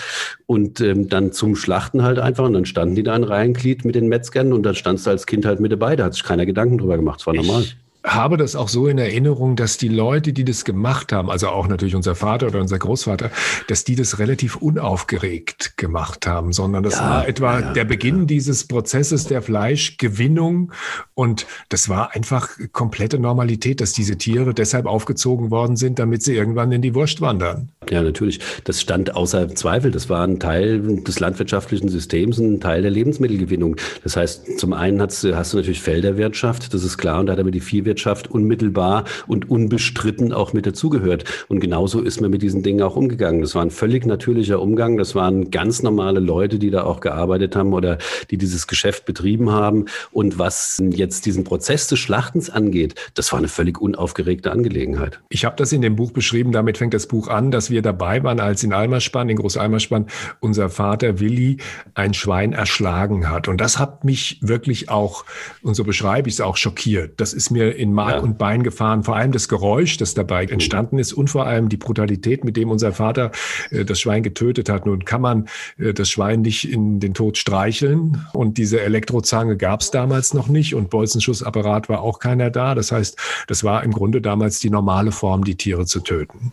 und 0.46 0.82
ähm, 0.82 1.10
dann 1.10 1.32
zum 1.32 1.56
Schlachten 1.56 2.04
halt 2.04 2.20
einfach. 2.20 2.46
Und 2.46 2.54
dann 2.54 2.66
standen 2.66 2.96
die 2.96 3.04
da 3.04 3.16
in 3.16 3.24
Reihenglied 3.24 3.86
mit 3.86 3.96
den 3.96 4.08
Metzgern 4.08 4.54
und 4.54 4.64
dann 4.64 4.76
standst 4.76 5.06
du 5.06 5.10
als 5.10 5.26
Kind 5.26 5.46
halt 5.46 5.60
mit 5.60 5.72
dabei. 5.72 5.96
Da 5.96 6.06
hat 6.06 6.14
sich 6.14 6.24
keiner 6.24 6.46
Gedanken 6.46 6.78
drüber 6.78 6.98
gemacht. 6.98 7.20
Das 7.20 7.28
war 7.28 7.34
normal. 7.34 7.66
Habe 8.06 8.38
das 8.38 8.56
auch 8.56 8.70
so 8.70 8.88
in 8.88 8.98
Erinnerung, 8.98 9.56
dass 9.56 9.78
die 9.78 9.88
Leute, 9.88 10.32
die 10.32 10.46
das 10.46 10.64
gemacht 10.64 11.12
haben, 11.12 11.30
also 11.30 11.50
auch 11.50 11.68
natürlich 11.68 11.96
unser 11.96 12.16
Vater 12.16 12.48
oder 12.48 12.62
unser 12.62 12.78
Großvater, 12.78 13.32
dass 13.68 13.84
die 13.84 13.96
das 13.96 14.20
relativ 14.20 14.56
unaufgeregt 14.56 15.78
gemacht 15.78 16.28
haben, 16.28 16.54
sondern 16.54 16.84
das 16.84 16.96
ja, 16.96 17.10
war 17.10 17.28
etwa 17.28 17.60
ja, 17.60 17.74
der 17.74 17.86
Beginn 17.86 18.20
ja. 18.20 18.26
dieses 18.26 18.68
Prozesses 18.68 19.26
der 19.26 19.42
Fleischgewinnung 19.42 20.72
und 21.14 21.48
das 21.70 21.90
war 21.90 22.16
einfach 22.16 22.50
komplette 22.72 23.20
Normalität, 23.20 23.82
dass 23.82 23.94
diese 23.94 24.18
Tiere 24.18 24.54
deshalb 24.54 24.86
aufgezogen 24.86 25.52
worden 25.52 25.76
sind, 25.76 26.00
damit 26.00 26.24
sie 26.24 26.36
irgendwann 26.36 26.72
in 26.72 26.82
die 26.82 26.96
Wurst 26.96 27.22
wandern. 27.22 27.72
Ja, 27.92 28.02
natürlich. 28.02 28.40
Das 28.64 28.82
stand 28.82 29.16
außer 29.16 29.50
Zweifel. 29.56 29.92
Das 29.92 30.10
war 30.10 30.26
ein 30.26 30.40
Teil 30.40 30.82
des 31.02 31.20
landwirtschaftlichen 31.20 31.90
Systems, 31.90 32.38
ein 32.38 32.60
Teil 32.60 32.82
der 32.82 32.92
Lebensmittelgewinnung. 32.92 33.76
Das 34.04 34.16
heißt, 34.18 34.60
zum 34.60 34.74
einen 34.74 35.02
hast 35.02 35.24
du, 35.24 35.36
hast 35.36 35.54
du 35.54 35.58
natürlich 35.58 35.82
Felderwirtschaft, 35.82 36.74
das 36.74 36.84
ist 36.84 36.98
klar, 36.98 37.20
und 37.20 37.28
da 37.28 37.34
hat 37.34 37.40
aber 37.40 37.52
die 37.52 37.60
Viehwirtschaft 37.60 38.30
unmittelbar 38.30 39.06
und 39.28 39.50
unbestritten 39.50 40.34
auch 40.34 40.54
mit 40.54 40.66
dazugehört. 40.66 41.26
Und 41.48 41.60
genauso 41.60 42.02
ist 42.02 42.22
man 42.22 42.32
mit 42.32 42.42
diesen 42.42 42.64
Dingen 42.64 42.82
auch 42.82 42.96
umgegangen. 42.96 43.42
Das 43.42 43.56
war 43.56 43.62
ein 43.62 43.72
völlig 43.72 44.06
natürlicher 44.06 44.62
Umgang. 44.62 44.98
Das 44.98 45.16
waren 45.16 45.52
ganz 45.52 45.84
normale 45.84 46.20
Leute, 46.20 46.60
die 46.60 46.72
da 46.72 46.84
auch 46.84 47.00
gearbeitet 47.00 47.56
haben 47.56 47.74
oder 47.74 47.98
die 48.32 48.38
dieses 48.38 48.68
Geschäft 48.68 49.06
betrieben 49.06 49.52
haben. 49.52 49.86
Und 50.12 50.40
was 50.40 50.82
jetzt 50.92 51.26
diesen 51.26 51.44
Prozess 51.44 51.88
des 51.88 52.00
Schlachtens 52.00 52.50
angeht, 52.50 52.96
das 53.14 53.32
war 53.32 53.40
eine 53.40 53.48
völlig 53.48 53.80
unaufgeregte 53.80 54.52
Angelegenheit. 54.52 55.20
Ich 55.30 55.46
habe 55.46 55.56
das 55.58 55.72
in 55.72 55.82
dem 55.82 55.96
Buch 55.96 56.12
beschrieben. 56.12 56.52
Damit 56.52 56.78
fängt 56.78 56.94
das 56.94 57.08
Buch 57.08 57.28
an, 57.28 57.52
dass 57.52 57.70
wir 57.70 57.75
dabei 57.82 58.24
waren, 58.24 58.40
als 58.40 58.64
in 58.64 58.74
Almerspann, 58.74 59.30
in 59.30 59.38
Großalmerspann, 59.38 60.08
unser 60.42 60.70
Vater 60.70 61.20
Willi 61.20 61.58
ein 61.94 62.14
Schwein 62.14 62.52
erschlagen 62.52 63.30
hat. 63.30 63.48
Und 63.48 63.62
das 63.62 63.80
hat 63.80 64.04
mich 64.04 64.40
wirklich 64.42 64.90
auch, 64.90 65.24
und 65.62 65.76
so 65.76 65.86
beschreibe 65.86 66.28
ich 66.28 66.36
es 66.36 66.42
auch, 66.42 66.58
schockiert. 66.58 67.22
Das 67.22 67.34
ist 67.34 67.52
mir 67.52 67.76
in 67.76 67.86
in 67.86 67.94
Mark 67.94 68.16
ja. 68.16 68.20
und 68.20 68.38
Bein 68.38 68.64
gefahren. 68.64 69.04
Vor 69.04 69.16
allem 69.16 69.32
das 69.32 69.48
Geräusch, 69.48 69.98
das 69.98 70.16
dabei 70.16 70.46
entstanden 70.46 70.98
ist 70.98 71.14
und 71.14 71.30
vor 71.30 71.46
allem 71.46 71.70
die 71.70 71.78
Brutalität, 71.78 72.44
mit 72.44 72.58
dem 72.58 72.72
unser 72.72 72.92
Vater 72.92 73.32
äh, 73.70 73.86
das 73.86 74.00
Schwein 74.00 74.24
getötet 74.24 74.70
hat. 74.70 74.88
Nun 74.88 75.06
kann 75.06 75.22
man 75.22 75.48
äh, 75.78 75.94
das 75.94 76.10
Schwein 76.10 76.42
nicht 76.42 76.70
in 76.70 77.00
den 77.00 77.14
Tod 77.14 77.38
streicheln 77.38 78.26
und 78.34 78.58
diese 78.58 78.82
Elektrozange 78.82 79.56
gab 79.56 79.82
es 79.82 79.92
damals 79.92 80.34
noch 80.34 80.48
nicht 80.48 80.74
und 80.74 80.90
Bolzenschussapparat 80.90 81.88
war 81.88 82.02
auch 82.02 82.18
keiner 82.18 82.50
da. 82.50 82.74
Das 82.74 82.92
heißt, 82.92 83.18
das 83.48 83.64
war 83.64 83.84
im 83.84 83.92
Grunde 83.92 84.20
damals 84.20 84.60
die 84.60 84.72
normale 84.72 85.12
Form, 85.12 85.44
die 85.44 85.56
Tiere 85.56 85.86
zu 85.86 86.00
töten. 86.00 86.52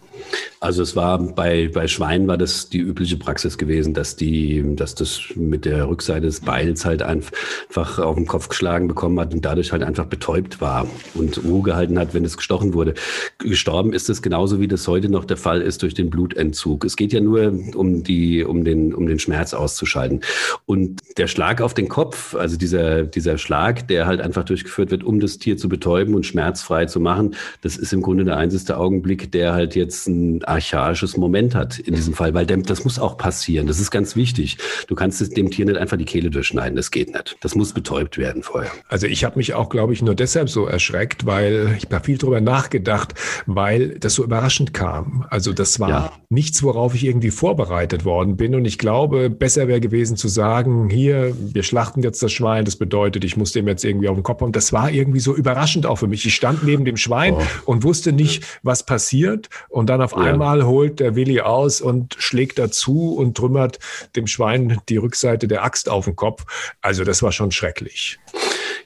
Also 0.61 0.83
es 0.83 0.95
war 0.95 1.12
bei, 1.19 1.71
bei 1.73 1.89
Schweinen 1.89 2.27
war 2.29 2.39
das 2.39 2.69
die 2.69 2.79
übliche 2.79 3.17
Praxis 3.17 3.59
gewesen, 3.59 3.95
dass 3.95 4.17
die, 4.17 4.63
dass 4.77 4.95
das 4.95 5.23
mit 5.35 5.65
der 5.65 5.89
Rückseite 5.89 6.27
des 6.27 6.41
Beils 6.41 6.85
halt 6.85 7.03
einfach 7.03 7.99
auf 7.99 8.17
den 8.17 8.27
Kopf 8.27 8.49
geschlagen 8.49 8.89
bekommen 8.89 9.19
hat 9.21 9.35
und 9.35 9.45
dadurch 9.45 9.73
halt 9.73 9.83
einfach 9.83 10.07
betäubt 10.07 10.61
war 10.61 10.87
und 11.15 11.43
Ruhe 11.45 11.63
gehalten 11.63 11.99
hat, 11.99 12.15
wenn 12.15 12.25
es 12.25 12.37
gestochen 12.37 12.75
wurde. 12.75 12.95
Gestorben 13.39 13.93
ist 13.93 14.09
es 14.11 14.23
genauso, 14.23 14.61
wie 14.61 14.69
das 14.69 14.87
heute 14.89 15.09
noch 15.09 15.25
der 15.25 15.37
Fall 15.37 15.63
ist 15.63 15.83
durch 15.83 15.95
den 15.95 16.11
Blutentzug. 16.11 16.85
Es 16.85 16.97
geht 16.97 17.13
ja 17.13 17.21
nur 17.21 17.53
um 17.75 18.03
die, 18.03 18.45
um 18.45 18.65
den, 18.65 18.95
um 18.95 19.07
den 19.07 19.19
Schmerz 19.19 19.55
auszuschalten. 19.55 20.21
Und 20.67 21.01
der 21.19 21.27
Schlag 21.27 21.61
auf 21.61 21.75
den 21.75 21.89
Kopf, 21.89 22.35
also 22.35 22.57
dieser, 22.57 23.03
dieser 23.03 23.39
Schlag, 23.39 23.89
der 23.89 24.07
halt 24.07 24.21
einfach 24.21 24.45
durchgeführt 24.45 24.91
wird, 24.91 25.05
um 25.05 25.21
das 25.21 25.39
Tier 25.39 25.57
zu 25.57 25.69
betäuben 25.69 26.15
und 26.15 26.27
schmerzfrei 26.27 26.87
zu 26.87 27.01
machen, 27.01 27.35
das 27.63 27.77
ist 27.77 27.93
im 27.93 28.03
Grunde 28.03 28.25
der 28.25 28.37
einzige 28.37 28.77
Augenblick, 28.77 29.33
der 29.33 29.53
halt 29.53 29.75
jetzt 29.75 30.07
ein 30.09 30.45
archaisches 31.03 31.17
Moment 31.17 31.55
hat 31.55 31.79
in 31.79 31.95
diesem 31.95 32.15
Fall, 32.15 32.35
weil 32.35 32.47
das 32.47 32.85
muss 32.85 32.99
auch 32.99 33.17
passieren. 33.17 33.67
Das 33.67 33.81
ist 33.81 33.91
ganz 33.91 34.17
wichtig. 34.17 34.59
Du 34.87 34.95
kannst 34.95 35.37
dem 35.37 35.51
Tier 35.51 35.67
nicht 35.67 35.77
einfach 35.77 35.97
die 35.97 36.05
Kehle 36.05 36.31
durchschneiden. 36.31 36.77
Das 36.77 36.91
geht 36.91 37.13
nicht. 37.13 37.37
Das 37.41 37.55
muss 37.55 37.73
betäubt 37.73 38.19
werden 38.19 38.43
vorher. 38.43 38.71
Also 38.89 39.07
ich 39.07 39.25
habe 39.25 39.37
mich 39.37 39.55
auch, 39.55 39.69
glaube 39.69 39.93
ich, 39.93 40.03
nur 40.03 40.15
deshalb 40.15 40.49
so 40.49 40.67
erschreckt, 40.67 41.27
weil 41.27 41.75
ich 41.77 41.87
habe 41.91 42.05
viel 42.05 42.19
drüber 42.19 42.41
nachgedacht, 42.41 43.15
weil 43.47 43.99
das 43.99 44.15
so 44.15 44.25
überraschend 44.25 44.75
kam. 44.75 45.25
Also 45.31 45.53
das 45.53 45.81
war 45.81 45.89
ja. 45.89 46.13
nichts, 46.29 46.63
worauf 46.63 46.95
ich 46.95 47.05
irgendwie 47.05 47.31
vorbereitet 47.31 48.05
worden 48.05 48.37
bin. 48.37 48.55
Und 48.55 48.65
ich 48.65 48.79
glaube, 48.79 49.31
besser 49.31 49.69
wäre 49.69 49.81
gewesen 49.81 50.17
zu 50.17 50.29
sagen, 50.29 50.89
hier, 50.91 51.35
wir 51.39 51.63
schlachten 51.63 52.03
jetzt 52.03 52.23
das 52.23 52.33
Schwein. 52.33 52.65
Das 52.65 52.77
bedeutet, 52.77 53.25
ich 53.25 53.37
muss 53.37 53.53
dem 53.53 53.67
jetzt 53.69 53.85
irgendwie 53.85 54.09
auf 54.09 54.17
den 54.17 54.23
Kopf 54.23 54.41
hauen. 54.41 54.53
Das 54.53 54.73
war 54.73 54.91
irgendwie 54.91 55.21
so 55.21 55.35
überraschend 55.35 55.87
auch 55.87 55.97
für 55.97 56.07
mich. 56.07 56.25
Ich 56.27 56.35
stand 56.35 56.65
neben 56.65 56.85
dem 56.85 56.97
Schwein 56.97 57.35
oh. 57.35 57.43
und 57.67 57.83
wusste 57.83 58.13
nicht, 58.13 58.45
was 58.63 58.85
passiert. 58.85 59.49
Und 59.69 59.89
dann 59.89 60.01
auf 60.01 60.13
ja. 60.13 60.19
einmal 60.19 60.65
holt 60.67 60.92
der 61.01 61.17
Willi 61.17 61.41
aus 61.41 61.81
und 61.81 62.17
schlägt 62.19 62.59
dazu 62.59 63.15
und 63.15 63.37
trümmert 63.37 63.79
dem 64.17 64.27
Schwein 64.27 64.81
die 64.89 64.97
Rückseite 64.97 65.49
der 65.49 65.65
Axt 65.65 65.89
auf 65.89 66.05
den 66.05 66.17
Kopf. 66.17 66.45
Also 66.81 67.05
das 67.05 67.23
war 67.23 67.33
schon 67.33 67.51
schrecklich. 67.51 68.19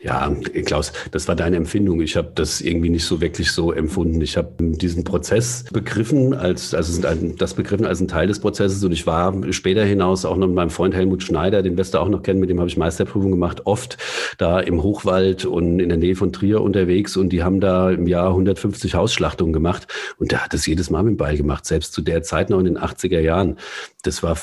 Ja, 0.06 0.32
Klaus, 0.64 0.92
das 1.10 1.26
war 1.26 1.34
deine 1.34 1.56
Empfindung. 1.56 2.00
Ich 2.00 2.16
habe 2.16 2.30
das 2.32 2.60
irgendwie 2.60 2.90
nicht 2.90 3.04
so 3.04 3.20
wirklich 3.20 3.50
so 3.50 3.72
empfunden. 3.72 4.20
Ich 4.20 4.36
habe 4.36 4.52
diesen 4.60 5.02
Prozess 5.02 5.64
begriffen 5.72 6.32
als, 6.32 6.74
also 6.74 7.02
das 7.36 7.54
begriffen 7.54 7.84
als 7.84 8.00
ein 8.00 8.06
Teil 8.06 8.28
des 8.28 8.38
Prozesses 8.38 8.84
und 8.84 8.92
ich 8.92 9.04
war 9.08 9.34
später 9.52 9.84
hinaus 9.84 10.24
auch 10.24 10.36
noch 10.36 10.46
mit 10.46 10.54
meinem 10.54 10.70
Freund 10.70 10.94
Helmut 10.94 11.24
Schneider, 11.24 11.60
den 11.60 11.76
Wester 11.76 12.00
auch 12.00 12.08
noch 12.08 12.22
kennen, 12.22 12.38
mit 12.38 12.48
dem 12.50 12.60
habe 12.60 12.68
ich 12.68 12.76
Meisterprüfung 12.76 13.32
gemacht, 13.32 13.62
oft 13.64 13.98
da 14.38 14.60
im 14.60 14.80
Hochwald 14.80 15.44
und 15.44 15.80
in 15.80 15.88
der 15.88 15.98
Nähe 15.98 16.14
von 16.14 16.32
Trier 16.32 16.60
unterwegs 16.60 17.16
und 17.16 17.30
die 17.30 17.42
haben 17.42 17.58
da 17.58 17.90
im 17.90 18.06
Jahr 18.06 18.28
150 18.28 18.94
Hausschlachtungen 18.94 19.52
gemacht 19.52 19.88
und 20.18 20.30
der 20.30 20.44
hat 20.44 20.54
das 20.54 20.66
jedes 20.66 20.88
Mal 20.88 21.02
mit 21.02 21.14
dem 21.14 21.16
Ball 21.16 21.36
gemacht, 21.36 21.66
selbst 21.66 21.92
zu 21.92 22.00
der 22.00 22.22
Zeit 22.22 22.48
noch 22.48 22.60
in 22.60 22.66
den 22.66 22.78
80er 22.78 23.18
Jahren. 23.18 23.56
Das 24.04 24.22
war 24.22 24.38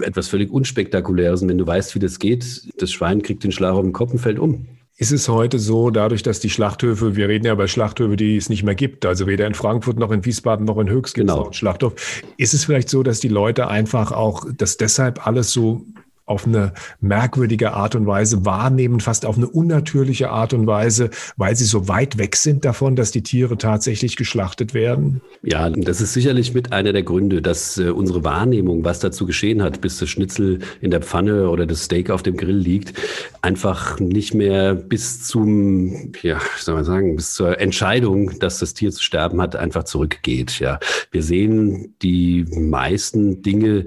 etwas 0.00 0.26
völlig 0.26 0.50
unspektakuläres 0.50 1.42
und 1.42 1.48
wenn 1.48 1.58
du 1.58 1.66
weißt, 1.66 1.94
wie 1.94 2.00
das 2.00 2.18
geht, 2.18 2.72
das 2.82 2.90
Schwein 2.90 3.22
kriegt 3.22 3.44
den 3.44 3.52
Schlag 3.52 3.74
auf 3.74 3.82
den 3.82 3.92
Kopf 3.92 4.10
und 4.10 4.18
fällt 4.18 4.40
um. 4.40 4.66
Ist 4.98 5.12
es 5.12 5.28
heute 5.28 5.58
so, 5.58 5.90
dadurch, 5.90 6.22
dass 6.22 6.40
die 6.40 6.48
Schlachthöfe, 6.48 7.16
wir 7.16 7.28
reden 7.28 7.44
ja 7.44 7.52
über 7.52 7.68
Schlachthöfe, 7.68 8.16
die 8.16 8.38
es 8.38 8.48
nicht 8.48 8.62
mehr 8.62 8.74
gibt, 8.74 9.04
also 9.04 9.26
weder 9.26 9.46
in 9.46 9.52
Frankfurt 9.52 9.98
noch 9.98 10.10
in 10.10 10.24
Wiesbaden 10.24 10.64
noch 10.64 10.78
in 10.78 10.88
Höchst 10.88 11.14
genau. 11.14 11.44
einen 11.44 11.52
Schlachthof, 11.52 12.22
ist 12.38 12.54
es 12.54 12.64
vielleicht 12.64 12.88
so, 12.88 13.02
dass 13.02 13.20
die 13.20 13.28
Leute 13.28 13.68
einfach 13.68 14.10
auch, 14.10 14.46
dass 14.56 14.78
deshalb 14.78 15.26
alles 15.26 15.52
so 15.52 15.84
auf 16.26 16.44
eine 16.44 16.72
merkwürdige 17.00 17.72
Art 17.72 17.94
und 17.94 18.06
Weise 18.06 18.44
wahrnehmen, 18.44 18.98
fast 18.98 19.24
auf 19.24 19.36
eine 19.36 19.46
unnatürliche 19.48 20.30
Art 20.30 20.52
und 20.52 20.66
Weise, 20.66 21.10
weil 21.36 21.54
sie 21.54 21.64
so 21.64 21.86
weit 21.86 22.18
weg 22.18 22.34
sind 22.34 22.64
davon, 22.64 22.96
dass 22.96 23.12
die 23.12 23.22
Tiere 23.22 23.56
tatsächlich 23.56 24.16
geschlachtet 24.16 24.74
werden? 24.74 25.20
Ja, 25.42 25.70
das 25.70 26.00
ist 26.00 26.14
sicherlich 26.14 26.52
mit 26.52 26.72
einer 26.72 26.92
der 26.92 27.04
Gründe, 27.04 27.42
dass 27.42 27.78
äh, 27.78 27.90
unsere 27.90 28.24
Wahrnehmung, 28.24 28.84
was 28.84 28.98
dazu 28.98 29.24
geschehen 29.24 29.62
hat, 29.62 29.80
bis 29.80 29.98
das 29.98 30.08
Schnitzel 30.08 30.58
in 30.80 30.90
der 30.90 31.00
Pfanne 31.00 31.48
oder 31.48 31.64
das 31.64 31.84
Steak 31.84 32.10
auf 32.10 32.24
dem 32.24 32.36
Grill 32.36 32.58
liegt, 32.58 32.94
einfach 33.42 34.00
nicht 34.00 34.34
mehr 34.34 34.74
bis 34.74 35.22
zum, 35.22 36.12
ja, 36.22 36.40
soll 36.58 36.74
man 36.74 36.84
sagen, 36.84 37.14
bis 37.14 37.34
zur 37.34 37.60
Entscheidung, 37.60 38.36
dass 38.40 38.58
das 38.58 38.74
Tier 38.74 38.90
zu 38.90 39.02
sterben 39.02 39.40
hat, 39.40 39.54
einfach 39.54 39.84
zurückgeht. 39.84 40.58
Ja, 40.58 40.80
wir 41.12 41.22
sehen 41.22 41.94
die 42.02 42.44
meisten 42.50 43.42
Dinge, 43.42 43.84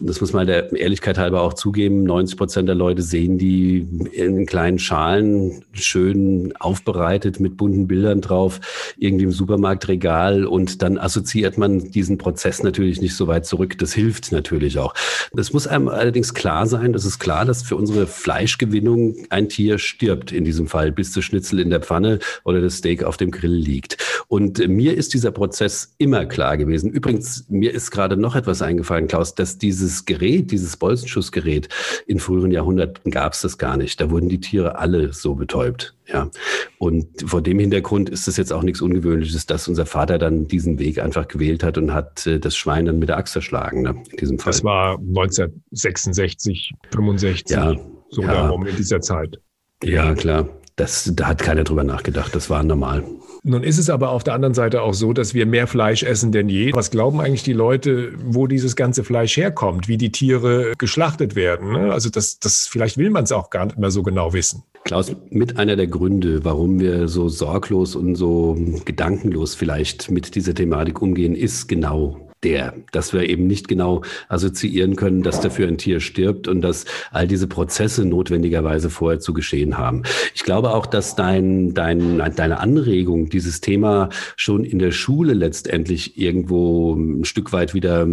das 0.00 0.20
muss 0.20 0.32
man 0.32 0.46
der 0.46 0.72
Ehrlichkeit 0.72 1.18
halber 1.18 1.42
auch 1.42 1.54
zugeben, 1.54 2.04
90 2.04 2.36
Prozent 2.36 2.68
der 2.68 2.74
Leute 2.74 3.02
sehen 3.02 3.38
die 3.38 3.86
in 4.12 4.46
kleinen 4.46 4.78
Schalen, 4.78 5.64
schön 5.72 6.52
aufbereitet 6.58 7.40
mit 7.40 7.56
bunten 7.56 7.86
Bildern 7.86 8.20
drauf, 8.20 8.60
irgendwie 8.98 9.24
im 9.24 9.32
Supermarktregal 9.32 10.44
und 10.44 10.82
dann 10.82 10.98
assoziiert 10.98 11.58
man 11.58 11.90
diesen 11.90 12.18
Prozess 12.18 12.62
natürlich 12.62 13.00
nicht 13.00 13.16
so 13.16 13.26
weit 13.26 13.46
zurück. 13.46 13.78
Das 13.78 13.92
hilft 13.92 14.30
natürlich 14.32 14.78
auch. 14.78 14.94
Es 15.36 15.52
muss 15.52 15.66
einem 15.66 15.88
allerdings 15.88 16.34
klar 16.34 16.66
sein, 16.66 16.92
das 16.92 17.04
ist 17.04 17.18
klar, 17.18 17.44
dass 17.44 17.62
für 17.62 17.76
unsere 17.76 18.06
Fleischgewinnung 18.06 19.16
ein 19.30 19.48
Tier 19.48 19.78
stirbt, 19.78 20.32
in 20.32 20.44
diesem 20.44 20.66
Fall, 20.66 20.92
bis 20.92 21.12
das 21.12 21.24
Schnitzel 21.24 21.60
in 21.60 21.70
der 21.70 21.80
Pfanne 21.80 22.18
oder 22.44 22.60
das 22.60 22.76
Steak 22.78 23.04
auf 23.04 23.16
dem 23.16 23.30
Grill 23.30 23.54
liegt. 23.54 23.96
Und 24.28 24.66
mir 24.68 24.96
ist 24.96 25.14
dieser 25.14 25.30
Prozess 25.30 25.94
immer 25.98 26.26
klar 26.26 26.56
gewesen. 26.56 26.90
Übrigens, 26.90 27.46
mir 27.48 27.72
ist 27.72 27.90
gerade 27.90 28.16
noch 28.16 28.34
etwas 28.36 28.60
eingefallen, 28.60 29.08
Klaus, 29.08 29.34
dass 29.34 29.58
dieses 29.78 30.04
Gerät, 30.04 30.50
dieses 30.50 30.76
Bolzenschussgerät, 30.76 31.68
in 32.06 32.18
früheren 32.18 32.50
Jahrhunderten 32.50 33.10
gab 33.10 33.32
es 33.32 33.42
das 33.42 33.58
gar 33.58 33.76
nicht. 33.76 34.00
Da 34.00 34.10
wurden 34.10 34.28
die 34.28 34.40
Tiere 34.40 34.78
alle 34.78 35.12
so 35.12 35.34
betäubt. 35.34 35.94
Ja. 36.06 36.30
Und 36.78 37.06
vor 37.26 37.42
dem 37.42 37.58
Hintergrund 37.58 38.08
ist 38.08 38.28
es 38.28 38.36
jetzt 38.36 38.52
auch 38.52 38.62
nichts 38.62 38.80
Ungewöhnliches, 38.80 39.46
dass 39.46 39.68
unser 39.68 39.86
Vater 39.86 40.18
dann 40.18 40.48
diesen 40.48 40.78
Weg 40.78 40.98
einfach 40.98 41.28
gewählt 41.28 41.62
hat 41.62 41.76
und 41.78 41.92
hat 41.92 42.26
äh, 42.26 42.40
das 42.40 42.56
Schwein 42.56 42.86
dann 42.86 42.98
mit 42.98 43.08
der 43.08 43.18
Axt 43.18 43.36
erschlagen, 43.36 43.82
ne, 43.82 44.02
in 44.10 44.16
diesem 44.16 44.38
Fall. 44.38 44.52
Das 44.52 44.64
war 44.64 44.98
1966, 44.98 46.72
65, 46.92 47.54
ja, 47.54 47.74
so 48.10 48.22
ja. 48.22 48.32
darum 48.32 48.66
in 48.66 48.76
dieser 48.76 49.00
Zeit. 49.00 49.38
Ja, 49.82 50.14
klar. 50.14 50.48
Das, 50.78 51.10
da 51.14 51.26
hat 51.26 51.40
keiner 51.40 51.64
drüber 51.64 51.82
nachgedacht. 51.82 52.34
Das 52.34 52.48
war 52.50 52.62
normal. 52.62 53.04
Nun 53.42 53.64
ist 53.64 53.78
es 53.78 53.90
aber 53.90 54.10
auf 54.10 54.24
der 54.24 54.34
anderen 54.34 54.54
Seite 54.54 54.82
auch 54.82 54.94
so, 54.94 55.12
dass 55.12 55.34
wir 55.34 55.44
mehr 55.44 55.66
Fleisch 55.66 56.04
essen 56.04 56.30
denn 56.32 56.48
je. 56.48 56.72
Was 56.72 56.90
glauben 56.90 57.20
eigentlich 57.20 57.42
die 57.42 57.52
Leute, 57.52 58.12
wo 58.24 58.46
dieses 58.46 58.76
ganze 58.76 59.02
Fleisch 59.02 59.36
herkommt, 59.36 59.88
wie 59.88 59.96
die 59.96 60.12
Tiere 60.12 60.74
geschlachtet 60.78 61.34
werden? 61.34 61.72
Ne? 61.72 61.92
Also 61.92 62.10
das, 62.10 62.38
das 62.38 62.68
vielleicht 62.70 62.96
will 62.96 63.10
man 63.10 63.24
es 63.24 63.32
auch 63.32 63.50
gar 63.50 63.66
nicht 63.66 63.78
mehr 63.78 63.90
so 63.90 64.02
genau 64.04 64.32
wissen. 64.32 64.62
Klaus, 64.84 65.12
mit 65.30 65.58
einer 65.58 65.74
der 65.74 65.88
Gründe, 65.88 66.44
warum 66.44 66.78
wir 66.78 67.08
so 67.08 67.28
sorglos 67.28 67.96
und 67.96 68.14
so 68.14 68.56
gedankenlos 68.84 69.56
vielleicht 69.56 70.10
mit 70.10 70.36
dieser 70.36 70.54
Thematik 70.54 71.02
umgehen, 71.02 71.34
ist 71.34 71.68
genau 71.68 72.27
der, 72.42 72.74
dass 72.92 73.12
wir 73.12 73.28
eben 73.28 73.46
nicht 73.46 73.68
genau 73.68 74.02
assoziieren 74.28 74.96
können, 74.96 75.22
dass 75.22 75.40
dafür 75.40 75.68
ein 75.68 75.78
Tier 75.78 76.00
stirbt 76.00 76.48
und 76.48 76.60
dass 76.60 76.84
all 77.10 77.26
diese 77.26 77.46
Prozesse 77.46 78.04
notwendigerweise 78.04 78.90
vorher 78.90 79.20
zu 79.20 79.32
geschehen 79.32 79.78
haben. 79.78 80.02
Ich 80.34 80.44
glaube 80.44 80.72
auch, 80.72 80.86
dass 80.86 81.16
dein, 81.16 81.74
dein, 81.74 82.18
deine 82.36 82.60
Anregung, 82.60 83.28
dieses 83.28 83.60
Thema 83.60 84.08
schon 84.36 84.64
in 84.64 84.78
der 84.78 84.92
Schule 84.92 85.34
letztendlich 85.34 86.18
irgendwo 86.18 86.94
ein 86.94 87.24
Stück 87.24 87.52
weit 87.52 87.74
wieder 87.74 88.06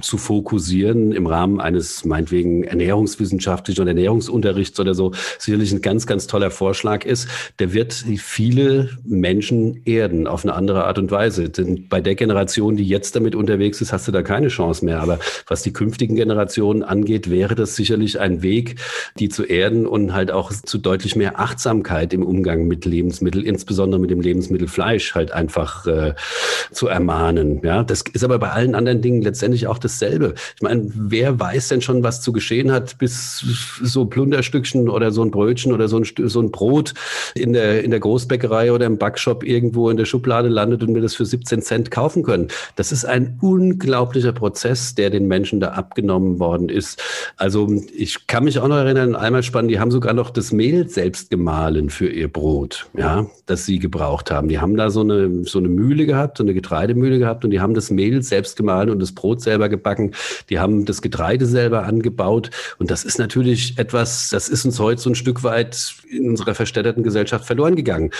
zu 0.00 0.18
fokussieren 0.18 1.12
im 1.12 1.26
Rahmen 1.26 1.60
eines 1.60 2.04
meinetwegen 2.04 2.64
ernährungswissenschaftlichen 2.64 3.82
oder 3.82 3.90
Ernährungsunterrichts 3.90 4.78
oder 4.80 4.94
so, 4.94 5.12
sicherlich 5.38 5.72
ein 5.72 5.82
ganz, 5.82 6.06
ganz 6.06 6.26
toller 6.26 6.50
Vorschlag 6.50 7.04
ist. 7.04 7.28
Der 7.58 7.72
wird 7.72 7.92
viele 7.92 8.90
Menschen 9.04 9.82
erden 9.84 10.26
auf 10.26 10.44
eine 10.44 10.54
andere 10.54 10.84
Art 10.84 10.98
und 10.98 11.10
Weise. 11.10 11.50
Denn 11.50 11.88
bei 11.88 12.00
der 12.00 12.14
Generation, 12.14 12.76
die 12.76 12.84
jetzt 12.84 13.16
damit 13.16 13.33
unterwegs 13.34 13.80
ist, 13.80 13.92
hast 13.92 14.08
du 14.08 14.12
da 14.12 14.22
keine 14.22 14.48
Chance 14.48 14.84
mehr. 14.84 15.00
Aber 15.00 15.18
was 15.46 15.62
die 15.62 15.72
künftigen 15.72 16.14
Generationen 16.16 16.82
angeht, 16.82 17.30
wäre 17.30 17.54
das 17.54 17.76
sicherlich 17.76 18.20
ein 18.20 18.42
Weg, 18.42 18.76
die 19.18 19.28
zu 19.28 19.44
erden 19.44 19.86
und 19.86 20.12
halt 20.14 20.30
auch 20.30 20.52
zu 20.52 20.78
deutlich 20.78 21.16
mehr 21.16 21.38
Achtsamkeit 21.38 22.12
im 22.12 22.24
Umgang 22.24 22.66
mit 22.66 22.84
Lebensmitteln, 22.84 23.44
insbesondere 23.44 24.00
mit 24.00 24.10
dem 24.10 24.20
Lebensmittel 24.20 24.68
Fleisch, 24.68 25.14
halt 25.14 25.32
einfach 25.32 25.86
äh, 25.86 26.14
zu 26.70 26.88
ermahnen. 26.88 27.60
Ja, 27.62 27.82
das 27.82 28.02
ist 28.12 28.24
aber 28.24 28.38
bei 28.38 28.50
allen 28.50 28.74
anderen 28.74 29.00
Dingen 29.00 29.22
letztendlich 29.22 29.66
auch 29.66 29.78
dasselbe. 29.78 30.34
Ich 30.56 30.62
meine, 30.62 30.90
wer 30.94 31.38
weiß 31.38 31.68
denn 31.68 31.80
schon, 31.80 32.02
was 32.02 32.20
zu 32.20 32.32
geschehen 32.32 32.72
hat, 32.72 32.98
bis 32.98 33.44
so 33.82 34.06
Plunderstückchen 34.06 34.88
oder 34.88 35.10
so 35.10 35.22
ein 35.22 35.30
Brötchen 35.30 35.72
oder 35.72 35.88
so 35.88 35.98
ein, 35.98 36.04
so 36.04 36.40
ein 36.40 36.50
Brot 36.50 36.94
in 37.34 37.52
der, 37.52 37.84
in 37.84 37.90
der 37.90 38.00
Großbäckerei 38.00 38.72
oder 38.72 38.86
im 38.86 38.98
Backshop 38.98 39.44
irgendwo 39.44 39.90
in 39.90 39.96
der 39.96 40.04
Schublade 40.04 40.48
landet 40.48 40.82
und 40.82 40.94
wir 40.94 41.02
das 41.02 41.14
für 41.14 41.24
17 41.24 41.62
Cent 41.62 41.90
kaufen 41.90 42.22
können. 42.22 42.48
Das 42.76 42.92
ist 42.92 43.04
ein 43.04 43.23
ein 43.24 43.38
unglaublicher 43.40 44.32
Prozess, 44.32 44.94
der 44.94 45.10
den 45.10 45.26
Menschen 45.26 45.60
da 45.60 45.70
abgenommen 45.70 46.38
worden 46.38 46.68
ist. 46.68 47.02
Also 47.36 47.72
ich 47.96 48.26
kann 48.26 48.44
mich 48.44 48.58
auch 48.58 48.68
noch 48.68 48.76
erinnern, 48.76 49.16
einmal 49.16 49.42
spannend, 49.42 49.70
die 49.70 49.80
haben 49.80 49.90
sogar 49.90 50.12
noch 50.12 50.30
das 50.30 50.52
Mehl 50.52 50.88
selbst 50.88 51.30
gemahlen 51.30 51.90
für 51.90 52.08
ihr 52.08 52.28
Brot, 52.28 52.86
ja, 52.96 53.26
das 53.46 53.64
sie 53.64 53.78
gebraucht 53.78 54.30
haben. 54.30 54.48
Die 54.48 54.58
haben 54.58 54.76
da 54.76 54.90
so 54.90 55.00
eine, 55.00 55.44
so 55.44 55.58
eine 55.58 55.68
Mühle 55.68 56.06
gehabt, 56.06 56.38
so 56.38 56.44
eine 56.44 56.54
Getreidemühle 56.54 57.18
gehabt 57.18 57.44
und 57.44 57.50
die 57.50 57.60
haben 57.60 57.74
das 57.74 57.90
Mehl 57.90 58.22
selbst 58.22 58.56
gemahlen 58.56 58.90
und 58.90 59.00
das 59.00 59.12
Brot 59.12 59.40
selber 59.40 59.68
gebacken. 59.68 60.12
Die 60.50 60.58
haben 60.58 60.84
das 60.84 61.02
Getreide 61.02 61.46
selber 61.46 61.84
angebaut 61.84 62.50
und 62.78 62.90
das 62.90 63.04
ist 63.04 63.18
natürlich 63.18 63.78
etwas, 63.78 64.30
das 64.30 64.48
ist 64.48 64.64
uns 64.64 64.78
heute 64.78 65.00
so 65.00 65.10
ein 65.10 65.14
Stück 65.14 65.42
weit 65.42 65.94
in 66.10 66.28
unserer 66.28 66.54
verstädterten 66.54 67.02
Gesellschaft 67.02 67.44
verloren 67.44 67.76
gegangen. 67.76 68.10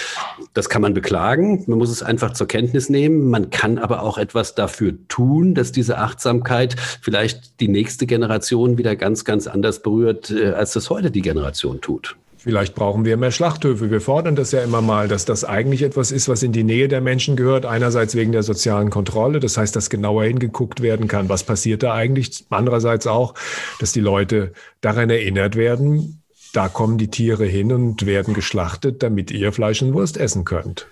Das 0.55 0.69
kann 0.69 0.83
man 0.83 0.95
beklagen, 0.95 1.65
man 1.67 1.79
muss 1.79 1.91
es 1.91 2.03
einfach 2.03 2.33
zur 2.33 2.49
Kenntnis 2.49 2.89
nehmen, 2.89 3.31
man 3.31 3.51
kann 3.51 3.79
aber 3.79 4.03
auch 4.03 4.19
etwas 4.19 4.55
dafür 4.55 4.94
tun, 5.09 5.55
dass 5.55 5.73
diese 5.73 5.99
Achtsamkeit 5.99 6.77
vielleicht 7.01 7.61
die 7.61 7.69
nächste 7.69 8.07
Generation 8.07 8.79
wieder 8.79 8.97
ganz, 8.97 9.25
ganz 9.25 9.47
anders 9.47 9.83
berührt, 9.83 10.31
äh, 10.31 10.51
als 10.51 10.73
das 10.73 10.91
heute 10.91 11.11
die 11.11 11.23
Generation 11.23 11.81
tut. 11.81 12.17
Vielleicht 12.45 12.75
brauchen 12.75 13.07
wir 13.07 13.17
mehr 13.17 13.31
Schlachthöfe. 13.31 13.91
Wir 13.91 14.03
fordern 14.03 14.37
das 14.37 14.53
ja 14.53 14.61
immer 14.61 14.83
mal, 14.83 15.09
dass 15.09 15.25
das 15.25 15.45
eigentlich 15.45 15.81
etwas 15.81 16.13
ist, 16.13 16.29
was 16.29 16.43
in 16.43 16.53
die 16.53 16.63
Nähe 16.63 16.89
der 16.89 17.01
Menschen 17.01 17.37
gehört. 17.37 17.65
Einerseits 17.65 18.15
wegen 18.15 18.33
der 18.33 18.43
sozialen 18.43 18.91
Kontrolle, 18.91 19.41
das 19.41 19.57
heißt, 19.57 19.75
dass 19.75 19.89
genauer 19.89 20.25
hingeguckt 20.25 20.83
werden 20.83 21.09
kann, 21.09 21.31
was 21.31 21.43
passiert 21.45 21.83
da 21.83 21.95
eigentlich. 21.95 22.45
Andererseits 22.51 23.07
auch, 23.07 23.33
dass 23.81 23.93
die 23.93 24.01
Leute 24.01 24.53
daran 24.83 25.09
erinnert 25.09 25.57
werden, 25.57 26.23
da 26.53 26.69
kommen 26.69 26.99
die 26.99 27.09
Tiere 27.09 27.47
hin 27.47 27.73
und 27.73 28.05
werden 28.05 28.35
geschlachtet, 28.35 29.03
damit 29.03 29.31
ihr 29.31 29.51
Fleisch 29.51 29.81
und 29.81 29.95
Wurst 29.95 30.19
essen 30.19 30.45
könnt. 30.45 30.87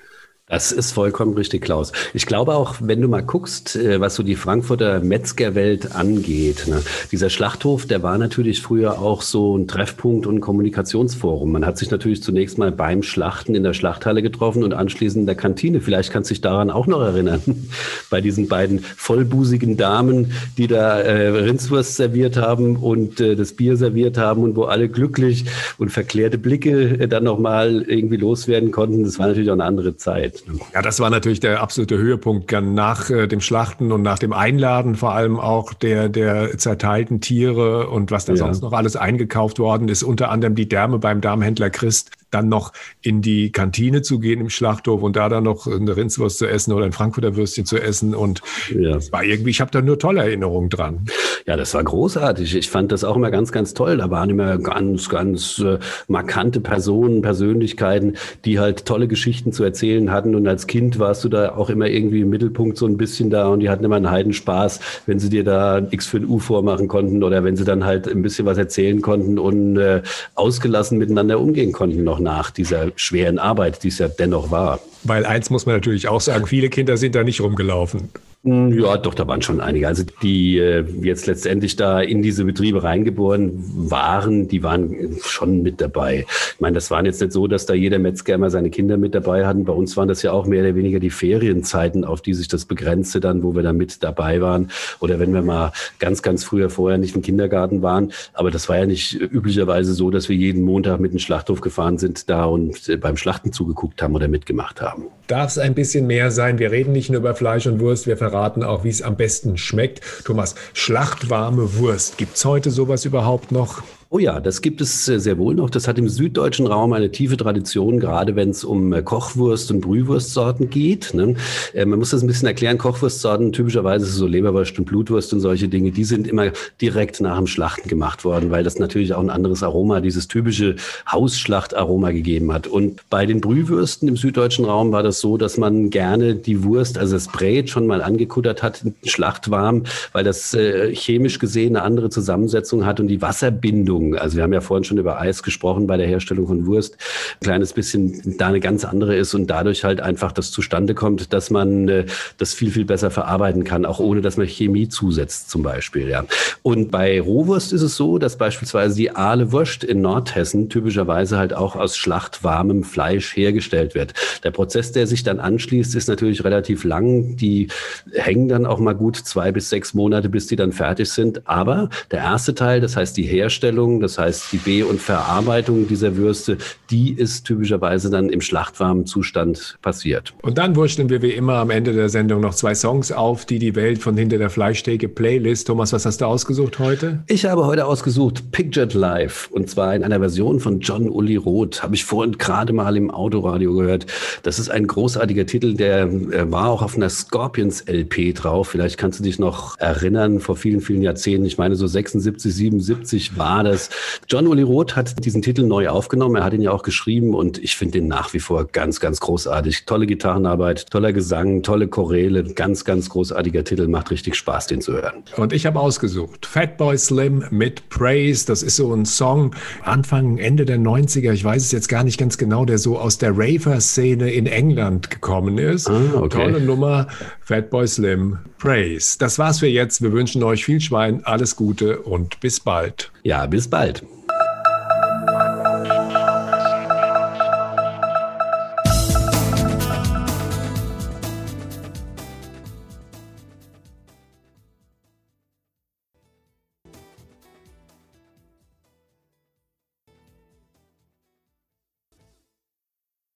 Das 0.52 0.70
ist 0.70 0.92
vollkommen 0.92 1.32
richtig, 1.32 1.62
Klaus. 1.62 1.92
Ich 2.12 2.26
glaube 2.26 2.54
auch, 2.54 2.74
wenn 2.78 3.00
du 3.00 3.08
mal 3.08 3.22
guckst, 3.22 3.74
äh, 3.74 4.02
was 4.02 4.16
so 4.16 4.22
die 4.22 4.34
Frankfurter 4.34 5.00
Metzgerwelt 5.00 5.96
angeht, 5.96 6.68
ne, 6.68 6.82
dieser 7.10 7.30
Schlachthof, 7.30 7.86
der 7.86 8.02
war 8.02 8.18
natürlich 8.18 8.60
früher 8.60 9.00
auch 9.00 9.22
so 9.22 9.56
ein 9.56 9.66
Treffpunkt 9.66 10.26
und 10.26 10.34
ein 10.36 10.40
Kommunikationsforum. 10.42 11.52
Man 11.52 11.64
hat 11.64 11.78
sich 11.78 11.90
natürlich 11.90 12.22
zunächst 12.22 12.58
mal 12.58 12.70
beim 12.70 13.02
Schlachten 13.02 13.54
in 13.54 13.62
der 13.62 13.72
Schlachthalle 13.72 14.20
getroffen 14.20 14.62
und 14.62 14.74
anschließend 14.74 15.22
in 15.22 15.26
der 15.26 15.36
Kantine. 15.36 15.80
Vielleicht 15.80 16.12
kannst 16.12 16.28
du 16.28 16.34
dich 16.34 16.42
daran 16.42 16.70
auch 16.70 16.86
noch 16.86 17.00
erinnern, 17.00 17.40
bei 18.10 18.20
diesen 18.20 18.46
beiden 18.46 18.80
vollbusigen 18.80 19.78
Damen, 19.78 20.32
die 20.58 20.66
da 20.66 21.00
äh, 21.00 21.28
Rindswurst 21.28 21.96
serviert 21.96 22.36
haben 22.36 22.76
und 22.76 23.22
äh, 23.22 23.36
das 23.36 23.54
Bier 23.54 23.78
serviert 23.78 24.18
haben 24.18 24.42
und 24.42 24.54
wo 24.54 24.64
alle 24.64 24.90
glücklich 24.90 25.46
und 25.78 25.88
verklärte 25.88 26.36
Blicke 26.36 27.00
äh, 27.00 27.08
dann 27.08 27.24
nochmal 27.24 27.86
irgendwie 27.88 28.18
loswerden 28.18 28.70
konnten. 28.70 29.04
Das 29.04 29.18
war 29.18 29.28
natürlich 29.28 29.48
auch 29.48 29.54
eine 29.54 29.64
andere 29.64 29.96
Zeit. 29.96 30.41
Ja, 30.74 30.82
das 30.82 31.00
war 31.00 31.10
natürlich 31.10 31.40
der 31.40 31.60
absolute 31.60 31.98
Höhepunkt 31.98 32.50
nach 32.52 33.10
äh, 33.10 33.26
dem 33.26 33.40
Schlachten 33.40 33.92
und 33.92 34.02
nach 34.02 34.18
dem 34.18 34.32
Einladen 34.32 34.96
vor 34.96 35.12
allem 35.12 35.38
auch 35.38 35.74
der, 35.74 36.08
der 36.08 36.58
zerteilten 36.58 37.20
Tiere 37.20 37.88
und 37.88 38.10
was 38.10 38.24
da 38.24 38.32
ja. 38.32 38.38
sonst 38.38 38.62
noch 38.62 38.72
alles 38.72 38.96
eingekauft 38.96 39.58
worden 39.58 39.88
ist. 39.88 40.02
Unter 40.02 40.30
anderem 40.30 40.54
die 40.54 40.68
Därme 40.68 40.98
beim 40.98 41.20
Darmhändler 41.20 41.70
Christ 41.70 42.10
dann 42.32 42.48
noch 42.48 42.72
in 43.02 43.22
die 43.22 43.52
Kantine 43.52 44.02
zu 44.02 44.18
gehen 44.18 44.40
im 44.40 44.50
Schlachthof 44.50 45.02
und 45.02 45.16
da 45.16 45.28
dann 45.28 45.44
noch 45.44 45.66
eine 45.66 45.96
Rindswurst 45.96 46.38
zu 46.38 46.46
essen 46.46 46.72
oder 46.72 46.84
ein 46.84 46.92
Frankfurter 46.92 47.36
Würstchen 47.36 47.66
zu 47.66 47.78
essen. 47.78 48.14
Und 48.14 48.40
ja. 48.74 48.94
das 48.94 49.12
war 49.12 49.22
irgendwie, 49.22 49.50
ich 49.50 49.60
habe 49.60 49.70
da 49.70 49.80
nur 49.80 49.98
tolle 49.98 50.22
Erinnerungen 50.22 50.70
dran. 50.70 51.06
Ja, 51.46 51.56
das 51.56 51.74
war 51.74 51.82
großartig. 51.82 52.54
Ich 52.54 52.70
fand 52.70 52.92
das 52.92 53.04
auch 53.04 53.16
immer 53.16 53.30
ganz, 53.30 53.52
ganz 53.52 53.74
toll. 53.74 53.96
Da 53.96 54.10
waren 54.10 54.30
immer 54.30 54.58
ganz, 54.58 55.08
ganz 55.08 55.58
äh, 55.58 55.78
markante 56.08 56.60
Personen, 56.60 57.20
Persönlichkeiten, 57.20 58.16
die 58.44 58.58
halt 58.60 58.86
tolle 58.86 59.08
Geschichten 59.08 59.52
zu 59.52 59.64
erzählen 59.64 60.10
hatten. 60.12 60.34
Und 60.34 60.46
als 60.46 60.66
Kind 60.66 60.98
warst 60.98 61.24
du 61.24 61.28
da 61.28 61.54
auch 61.56 61.68
immer 61.68 61.88
irgendwie 61.88 62.20
im 62.20 62.30
Mittelpunkt 62.30 62.78
so 62.78 62.86
ein 62.86 62.96
bisschen 62.96 63.28
da 63.30 63.48
und 63.48 63.60
die 63.60 63.68
hatten 63.68 63.84
immer 63.84 63.96
einen 63.96 64.10
Heidenspaß, 64.10 64.80
wenn 65.06 65.18
sie 65.18 65.28
dir 65.28 65.44
da 65.44 65.82
X 65.90 66.06
für 66.06 66.18
ein 66.18 66.26
U 66.26 66.38
vormachen 66.38 66.88
konnten 66.88 67.22
oder 67.22 67.44
wenn 67.44 67.56
sie 67.56 67.64
dann 67.64 67.84
halt 67.84 68.08
ein 68.08 68.22
bisschen 68.22 68.46
was 68.46 68.56
erzählen 68.56 69.02
konnten 69.02 69.38
und 69.38 69.76
äh, 69.76 70.02
ausgelassen 70.34 70.98
miteinander 70.98 71.40
umgehen 71.40 71.72
konnten 71.72 72.04
noch 72.04 72.20
nach 72.22 72.50
dieser 72.50 72.92
schweren 72.96 73.38
Arbeit, 73.38 73.82
die 73.82 73.88
es 73.88 73.98
ja 73.98 74.08
dennoch 74.08 74.50
war. 74.50 74.80
Weil 75.04 75.26
eins 75.26 75.50
muss 75.50 75.66
man 75.66 75.74
natürlich 75.74 76.08
auch 76.08 76.20
sagen, 76.20 76.46
viele 76.46 76.70
Kinder 76.70 76.96
sind 76.96 77.14
da 77.14 77.24
nicht 77.24 77.40
rumgelaufen. 77.40 78.10
Ja, 78.44 78.96
doch, 78.96 79.14
da 79.14 79.28
waren 79.28 79.40
schon 79.40 79.60
einige. 79.60 79.86
Also 79.86 80.02
die 80.20 80.58
äh, 80.58 80.84
jetzt 81.00 81.28
letztendlich 81.28 81.76
da 81.76 82.00
in 82.00 82.22
diese 82.22 82.44
Betriebe 82.44 82.82
reingeboren 82.82 83.52
waren, 83.88 84.48
die 84.48 84.64
waren 84.64 85.16
schon 85.22 85.62
mit 85.62 85.80
dabei. 85.80 86.26
Ich 86.54 86.60
meine, 86.60 86.74
das 86.74 86.90
waren 86.90 87.06
jetzt 87.06 87.20
nicht 87.20 87.32
so, 87.32 87.46
dass 87.46 87.66
da 87.66 87.74
jeder 87.74 88.00
Metzger 88.00 88.34
immer 88.34 88.50
seine 88.50 88.70
Kinder 88.70 88.96
mit 88.96 89.14
dabei 89.14 89.46
hatten. 89.46 89.64
Bei 89.64 89.72
uns 89.72 89.96
waren 89.96 90.08
das 90.08 90.22
ja 90.22 90.32
auch 90.32 90.44
mehr 90.44 90.64
oder 90.64 90.74
weniger 90.74 90.98
die 90.98 91.10
Ferienzeiten, 91.10 92.04
auf 92.04 92.20
die 92.20 92.34
sich 92.34 92.48
das 92.48 92.64
begrenzte 92.64 93.20
dann, 93.20 93.44
wo 93.44 93.54
wir 93.54 93.62
da 93.62 93.72
mit 93.72 94.02
dabei 94.02 94.40
waren. 94.40 94.72
Oder 94.98 95.20
wenn 95.20 95.32
wir 95.32 95.42
mal 95.42 95.70
ganz, 96.00 96.20
ganz 96.22 96.42
früher 96.42 96.68
vorher 96.68 96.98
nicht 96.98 97.14
im 97.14 97.22
Kindergarten 97.22 97.80
waren. 97.82 98.10
Aber 98.32 98.50
das 98.50 98.68
war 98.68 98.76
ja 98.76 98.86
nicht 98.86 99.14
üblicherweise 99.14 99.94
so, 99.94 100.10
dass 100.10 100.28
wir 100.28 100.34
jeden 100.34 100.64
Montag 100.64 100.98
mit 100.98 101.12
dem 101.12 101.20
Schlachthof 101.20 101.60
gefahren 101.60 101.98
sind 101.98 102.28
da 102.28 102.46
und 102.46 102.88
äh, 102.88 102.96
beim 102.96 103.16
Schlachten 103.16 103.52
zugeguckt 103.52 104.02
haben 104.02 104.16
oder 104.16 104.26
mitgemacht 104.26 104.82
haben. 104.82 105.04
Darf 105.28 105.52
es 105.52 105.58
ein 105.58 105.74
bisschen 105.74 106.06
mehr 106.08 106.30
sein? 106.32 106.58
Wir 106.58 106.72
reden 106.72 106.92
nicht 106.92 107.08
nur 107.08 107.20
über 107.20 107.34
Fleisch 107.34 107.66
und 107.66 107.78
Wurst, 107.78 108.06
wir 108.08 108.16
verraten 108.32 108.62
auch, 108.62 108.82
wie 108.82 108.88
es 108.88 109.02
am 109.02 109.16
besten 109.16 109.58
schmeckt. 109.58 110.00
Thomas, 110.24 110.54
schlachtwarme 110.72 111.76
Wurst. 111.76 112.16
Gibt 112.16 112.36
es 112.36 112.44
heute 112.46 112.70
sowas 112.70 113.04
überhaupt 113.04 113.52
noch? 113.52 113.82
Oh 114.14 114.18
ja, 114.18 114.40
das 114.40 114.60
gibt 114.60 114.82
es 114.82 115.08
äh, 115.08 115.18
sehr 115.18 115.38
wohl 115.38 115.54
noch. 115.54 115.70
Das 115.70 115.88
hat 115.88 115.96
im 115.96 116.06
süddeutschen 116.06 116.66
Raum 116.66 116.92
eine 116.92 117.10
tiefe 117.10 117.38
Tradition, 117.38 117.98
gerade 117.98 118.36
wenn 118.36 118.50
es 118.50 118.62
um 118.62 118.92
äh, 118.92 119.00
Kochwurst- 119.00 119.70
und 119.70 119.80
Brühwurstsorten 119.80 120.68
geht. 120.68 121.14
Ne? 121.14 121.34
Äh, 121.72 121.86
man 121.86 121.98
muss 121.98 122.10
das 122.10 122.20
ein 122.20 122.26
bisschen 122.26 122.46
erklären. 122.46 122.76
Kochwurstsorten, 122.76 123.54
typischerweise 123.54 124.04
so 124.04 124.26
Leberwurst 124.26 124.78
und 124.78 124.84
Blutwurst 124.84 125.32
und 125.32 125.40
solche 125.40 125.66
Dinge, 125.66 125.92
die 125.92 126.04
sind 126.04 126.26
immer 126.26 126.52
direkt 126.82 127.22
nach 127.22 127.38
dem 127.38 127.46
Schlachten 127.46 127.88
gemacht 127.88 128.22
worden, 128.26 128.50
weil 128.50 128.62
das 128.64 128.78
natürlich 128.78 129.14
auch 129.14 129.22
ein 129.22 129.30
anderes 129.30 129.62
Aroma, 129.62 130.02
dieses 130.02 130.28
typische 130.28 130.76
Hausschlachtaroma 131.10 132.10
gegeben 132.10 132.52
hat. 132.52 132.66
Und 132.66 133.00
bei 133.08 133.24
den 133.24 133.40
Brühwürsten 133.40 134.08
im 134.08 134.18
süddeutschen 134.18 134.66
Raum 134.66 134.92
war 134.92 135.02
das 135.02 135.20
so, 135.20 135.38
dass 135.38 135.56
man 135.56 135.88
gerne 135.88 136.34
die 136.34 136.64
Wurst, 136.64 136.98
also 136.98 137.14
das 137.14 137.28
Brät 137.28 137.70
schon 137.70 137.86
mal 137.86 138.02
angekuttert 138.02 138.62
hat, 138.62 138.82
schlachtwarm, 139.04 139.84
weil 140.12 140.22
das 140.22 140.52
äh, 140.52 140.94
chemisch 140.94 141.38
gesehen 141.38 141.76
eine 141.76 141.86
andere 141.86 142.10
Zusammensetzung 142.10 142.84
hat 142.84 143.00
und 143.00 143.08
die 143.08 143.22
Wasserbindung 143.22 144.01
Bedingungen. 144.02 144.18
Also 144.18 144.36
wir 144.36 144.42
haben 144.42 144.52
ja 144.52 144.60
vorhin 144.60 144.84
schon 144.84 144.98
über 144.98 145.20
Eis 145.20 145.42
gesprochen 145.42 145.86
bei 145.86 145.96
der 145.96 146.06
Herstellung 146.06 146.46
von 146.46 146.66
Wurst. 146.66 146.96
Ein 147.40 147.44
kleines 147.44 147.72
bisschen 147.72 148.36
da 148.38 148.48
eine 148.48 148.60
ganz 148.60 148.84
andere 148.84 149.16
ist 149.16 149.34
und 149.34 149.48
dadurch 149.48 149.84
halt 149.84 150.00
einfach 150.00 150.32
das 150.32 150.50
zustande 150.50 150.94
kommt, 150.94 151.32
dass 151.32 151.50
man 151.50 151.88
äh, 151.88 152.06
das 152.38 152.54
viel, 152.54 152.70
viel 152.70 152.84
besser 152.84 153.10
verarbeiten 153.10 153.64
kann, 153.64 153.84
auch 153.84 154.00
ohne 154.00 154.20
dass 154.20 154.36
man 154.36 154.46
Chemie 154.46 154.88
zusetzt 154.88 155.50
zum 155.50 155.62
Beispiel. 155.62 156.08
Ja. 156.08 156.24
Und 156.62 156.90
bei 156.90 157.20
Rohwurst 157.20 157.72
ist 157.72 157.82
es 157.82 157.96
so, 157.96 158.18
dass 158.18 158.36
beispielsweise 158.36 158.96
die 158.96 159.10
Aale 159.10 159.52
Wurst 159.52 159.84
in 159.84 160.00
Nordhessen 160.00 160.68
typischerweise 160.68 161.38
halt 161.38 161.54
auch 161.54 161.76
aus 161.76 161.96
schlachtwarmem 161.96 162.84
Fleisch 162.84 163.36
hergestellt 163.36 163.94
wird. 163.94 164.14
Der 164.44 164.50
Prozess, 164.50 164.92
der 164.92 165.06
sich 165.06 165.22
dann 165.22 165.40
anschließt, 165.40 165.94
ist 165.94 166.08
natürlich 166.08 166.44
relativ 166.44 166.84
lang. 166.84 167.36
Die 167.36 167.68
hängen 168.12 168.48
dann 168.48 168.66
auch 168.66 168.78
mal 168.78 168.94
gut 168.94 169.16
zwei 169.16 169.52
bis 169.52 169.68
sechs 169.68 169.94
Monate, 169.94 170.28
bis 170.28 170.46
die 170.46 170.56
dann 170.56 170.72
fertig 170.72 171.10
sind. 171.10 171.46
Aber 171.46 171.88
der 172.10 172.20
erste 172.20 172.54
Teil, 172.54 172.80
das 172.80 172.96
heißt 172.96 173.16
die 173.16 173.22
Herstellung, 173.22 173.91
Herstellung, 173.92 174.00
das 174.00 174.18
heißt 174.18 174.52
die 174.52 174.58
Be- 174.58 174.86
und 174.86 175.00
Verarbeitung 175.00 175.86
dieser 175.88 176.16
Würste, 176.16 176.58
die 176.90 177.12
ist 177.12 177.44
typischerweise 177.44 178.10
dann 178.10 178.28
im 178.28 178.40
schlachtwarmen 178.40 179.06
Zustand 179.06 179.78
passiert. 179.82 180.34
Und 180.42 180.58
dann 180.58 180.76
wurschteln 180.76 181.08
wir 181.08 181.22
wie 181.22 181.32
immer 181.32 181.54
am 181.54 181.70
Ende 181.70 181.92
der 181.92 182.08
Sendung 182.08 182.40
noch 182.40 182.54
zwei 182.54 182.74
Songs 182.74 183.12
auf, 183.12 183.44
die 183.44 183.58
die 183.58 183.74
Welt 183.74 183.98
von 183.98 184.16
hinter 184.16 184.38
der 184.38 184.50
Fleischtheke 184.50 185.08
Playlist. 185.08 185.66
Thomas, 185.66 185.92
was 185.92 186.06
hast 186.06 186.20
du 186.20 186.26
ausgesucht 186.26 186.78
heute? 186.78 187.22
Ich 187.26 187.44
habe 187.44 187.66
heute 187.66 187.86
ausgesucht 187.86 188.52
Pictured 188.52 188.94
Live 188.94 189.48
und 189.52 189.68
zwar 189.68 189.94
in 189.94 190.04
einer 190.04 190.18
Version 190.18 190.60
von 190.60 190.80
John 190.80 191.08
Uli 191.08 191.36
Roth. 191.36 191.82
Habe 191.82 191.94
ich 191.94 192.04
vorhin 192.04 192.38
gerade 192.38 192.72
mal 192.72 192.96
im 192.96 193.10
Autoradio 193.10 193.74
gehört. 193.74 194.06
Das 194.42 194.58
ist 194.58 194.70
ein 194.70 194.86
großartiger 194.86 195.46
Titel, 195.46 195.74
der 195.74 196.02
äh, 196.02 196.50
war 196.50 196.68
auch 196.68 196.82
auf 196.82 196.96
einer 196.96 197.10
Scorpions 197.10 197.82
LP 197.86 198.34
drauf. 198.34 198.68
Vielleicht 198.68 198.98
kannst 198.98 199.18
du 199.18 199.24
dich 199.24 199.38
noch 199.38 199.78
erinnern, 199.78 200.40
vor 200.40 200.56
vielen, 200.56 200.80
vielen 200.80 201.02
Jahrzehnten, 201.02 201.46
ich 201.46 201.58
meine 201.58 201.76
so 201.76 201.86
76, 201.86 202.54
77 202.54 203.38
war 203.38 203.64
das. 203.64 203.81
John 204.28 204.46
Uli 204.46 204.62
Roth 204.62 204.96
hat 204.96 205.24
diesen 205.24 205.42
Titel 205.42 205.62
neu 205.62 205.88
aufgenommen. 205.88 206.36
Er 206.36 206.44
hat 206.44 206.52
ihn 206.52 206.62
ja 206.62 206.70
auch 206.70 206.82
geschrieben 206.82 207.34
und 207.34 207.58
ich 207.58 207.76
finde 207.76 207.98
ihn 207.98 208.08
nach 208.08 208.32
wie 208.34 208.40
vor 208.40 208.66
ganz, 208.66 209.00
ganz 209.00 209.20
großartig. 209.20 209.84
Tolle 209.86 210.06
Gitarrenarbeit, 210.06 210.90
toller 210.90 211.12
Gesang, 211.12 211.62
tolle 211.62 211.88
Choräle, 211.88 212.44
ganz, 212.44 212.84
ganz 212.84 213.08
großartiger 213.08 213.64
Titel. 213.64 213.88
Macht 213.88 214.10
richtig 214.10 214.36
Spaß, 214.36 214.66
den 214.66 214.80
zu 214.80 214.92
hören. 214.92 215.22
Und 215.36 215.52
ich 215.52 215.66
habe 215.66 215.80
ausgesucht 215.80 216.46
Fatboy 216.46 216.96
Slim 216.98 217.44
mit 217.50 217.88
Praise. 217.88 218.46
Das 218.46 218.62
ist 218.62 218.76
so 218.76 218.92
ein 218.92 219.04
Song 219.04 219.54
Anfang, 219.84 220.38
Ende 220.38 220.64
der 220.64 220.78
90er. 220.78 221.32
Ich 221.32 221.44
weiß 221.44 221.62
es 221.62 221.72
jetzt 221.72 221.88
gar 221.88 222.04
nicht 222.04 222.18
ganz 222.18 222.38
genau, 222.38 222.64
der 222.64 222.78
so 222.78 222.98
aus 222.98 223.18
der 223.18 223.32
Raver-Szene 223.36 224.32
in 224.32 224.46
England 224.46 225.10
gekommen 225.10 225.58
ist. 225.58 225.88
Ah, 225.88 226.00
okay. 226.14 226.38
Tolle 226.38 226.60
Nummer. 226.60 227.08
Fatboy 227.40 227.86
Slim, 227.86 228.38
Praise. 228.58 229.18
Das 229.18 229.38
war's 229.38 229.58
für 229.58 229.66
jetzt. 229.66 230.02
Wir 230.02 230.12
wünschen 230.12 230.42
euch 230.42 230.64
viel 230.64 230.80
Schwein, 230.80 231.22
alles 231.24 231.56
Gute 231.56 231.98
und 231.98 232.40
bis 232.40 232.60
bald. 232.60 233.10
Ja, 233.24 233.46
bis 233.46 233.68
bald. 233.72 234.02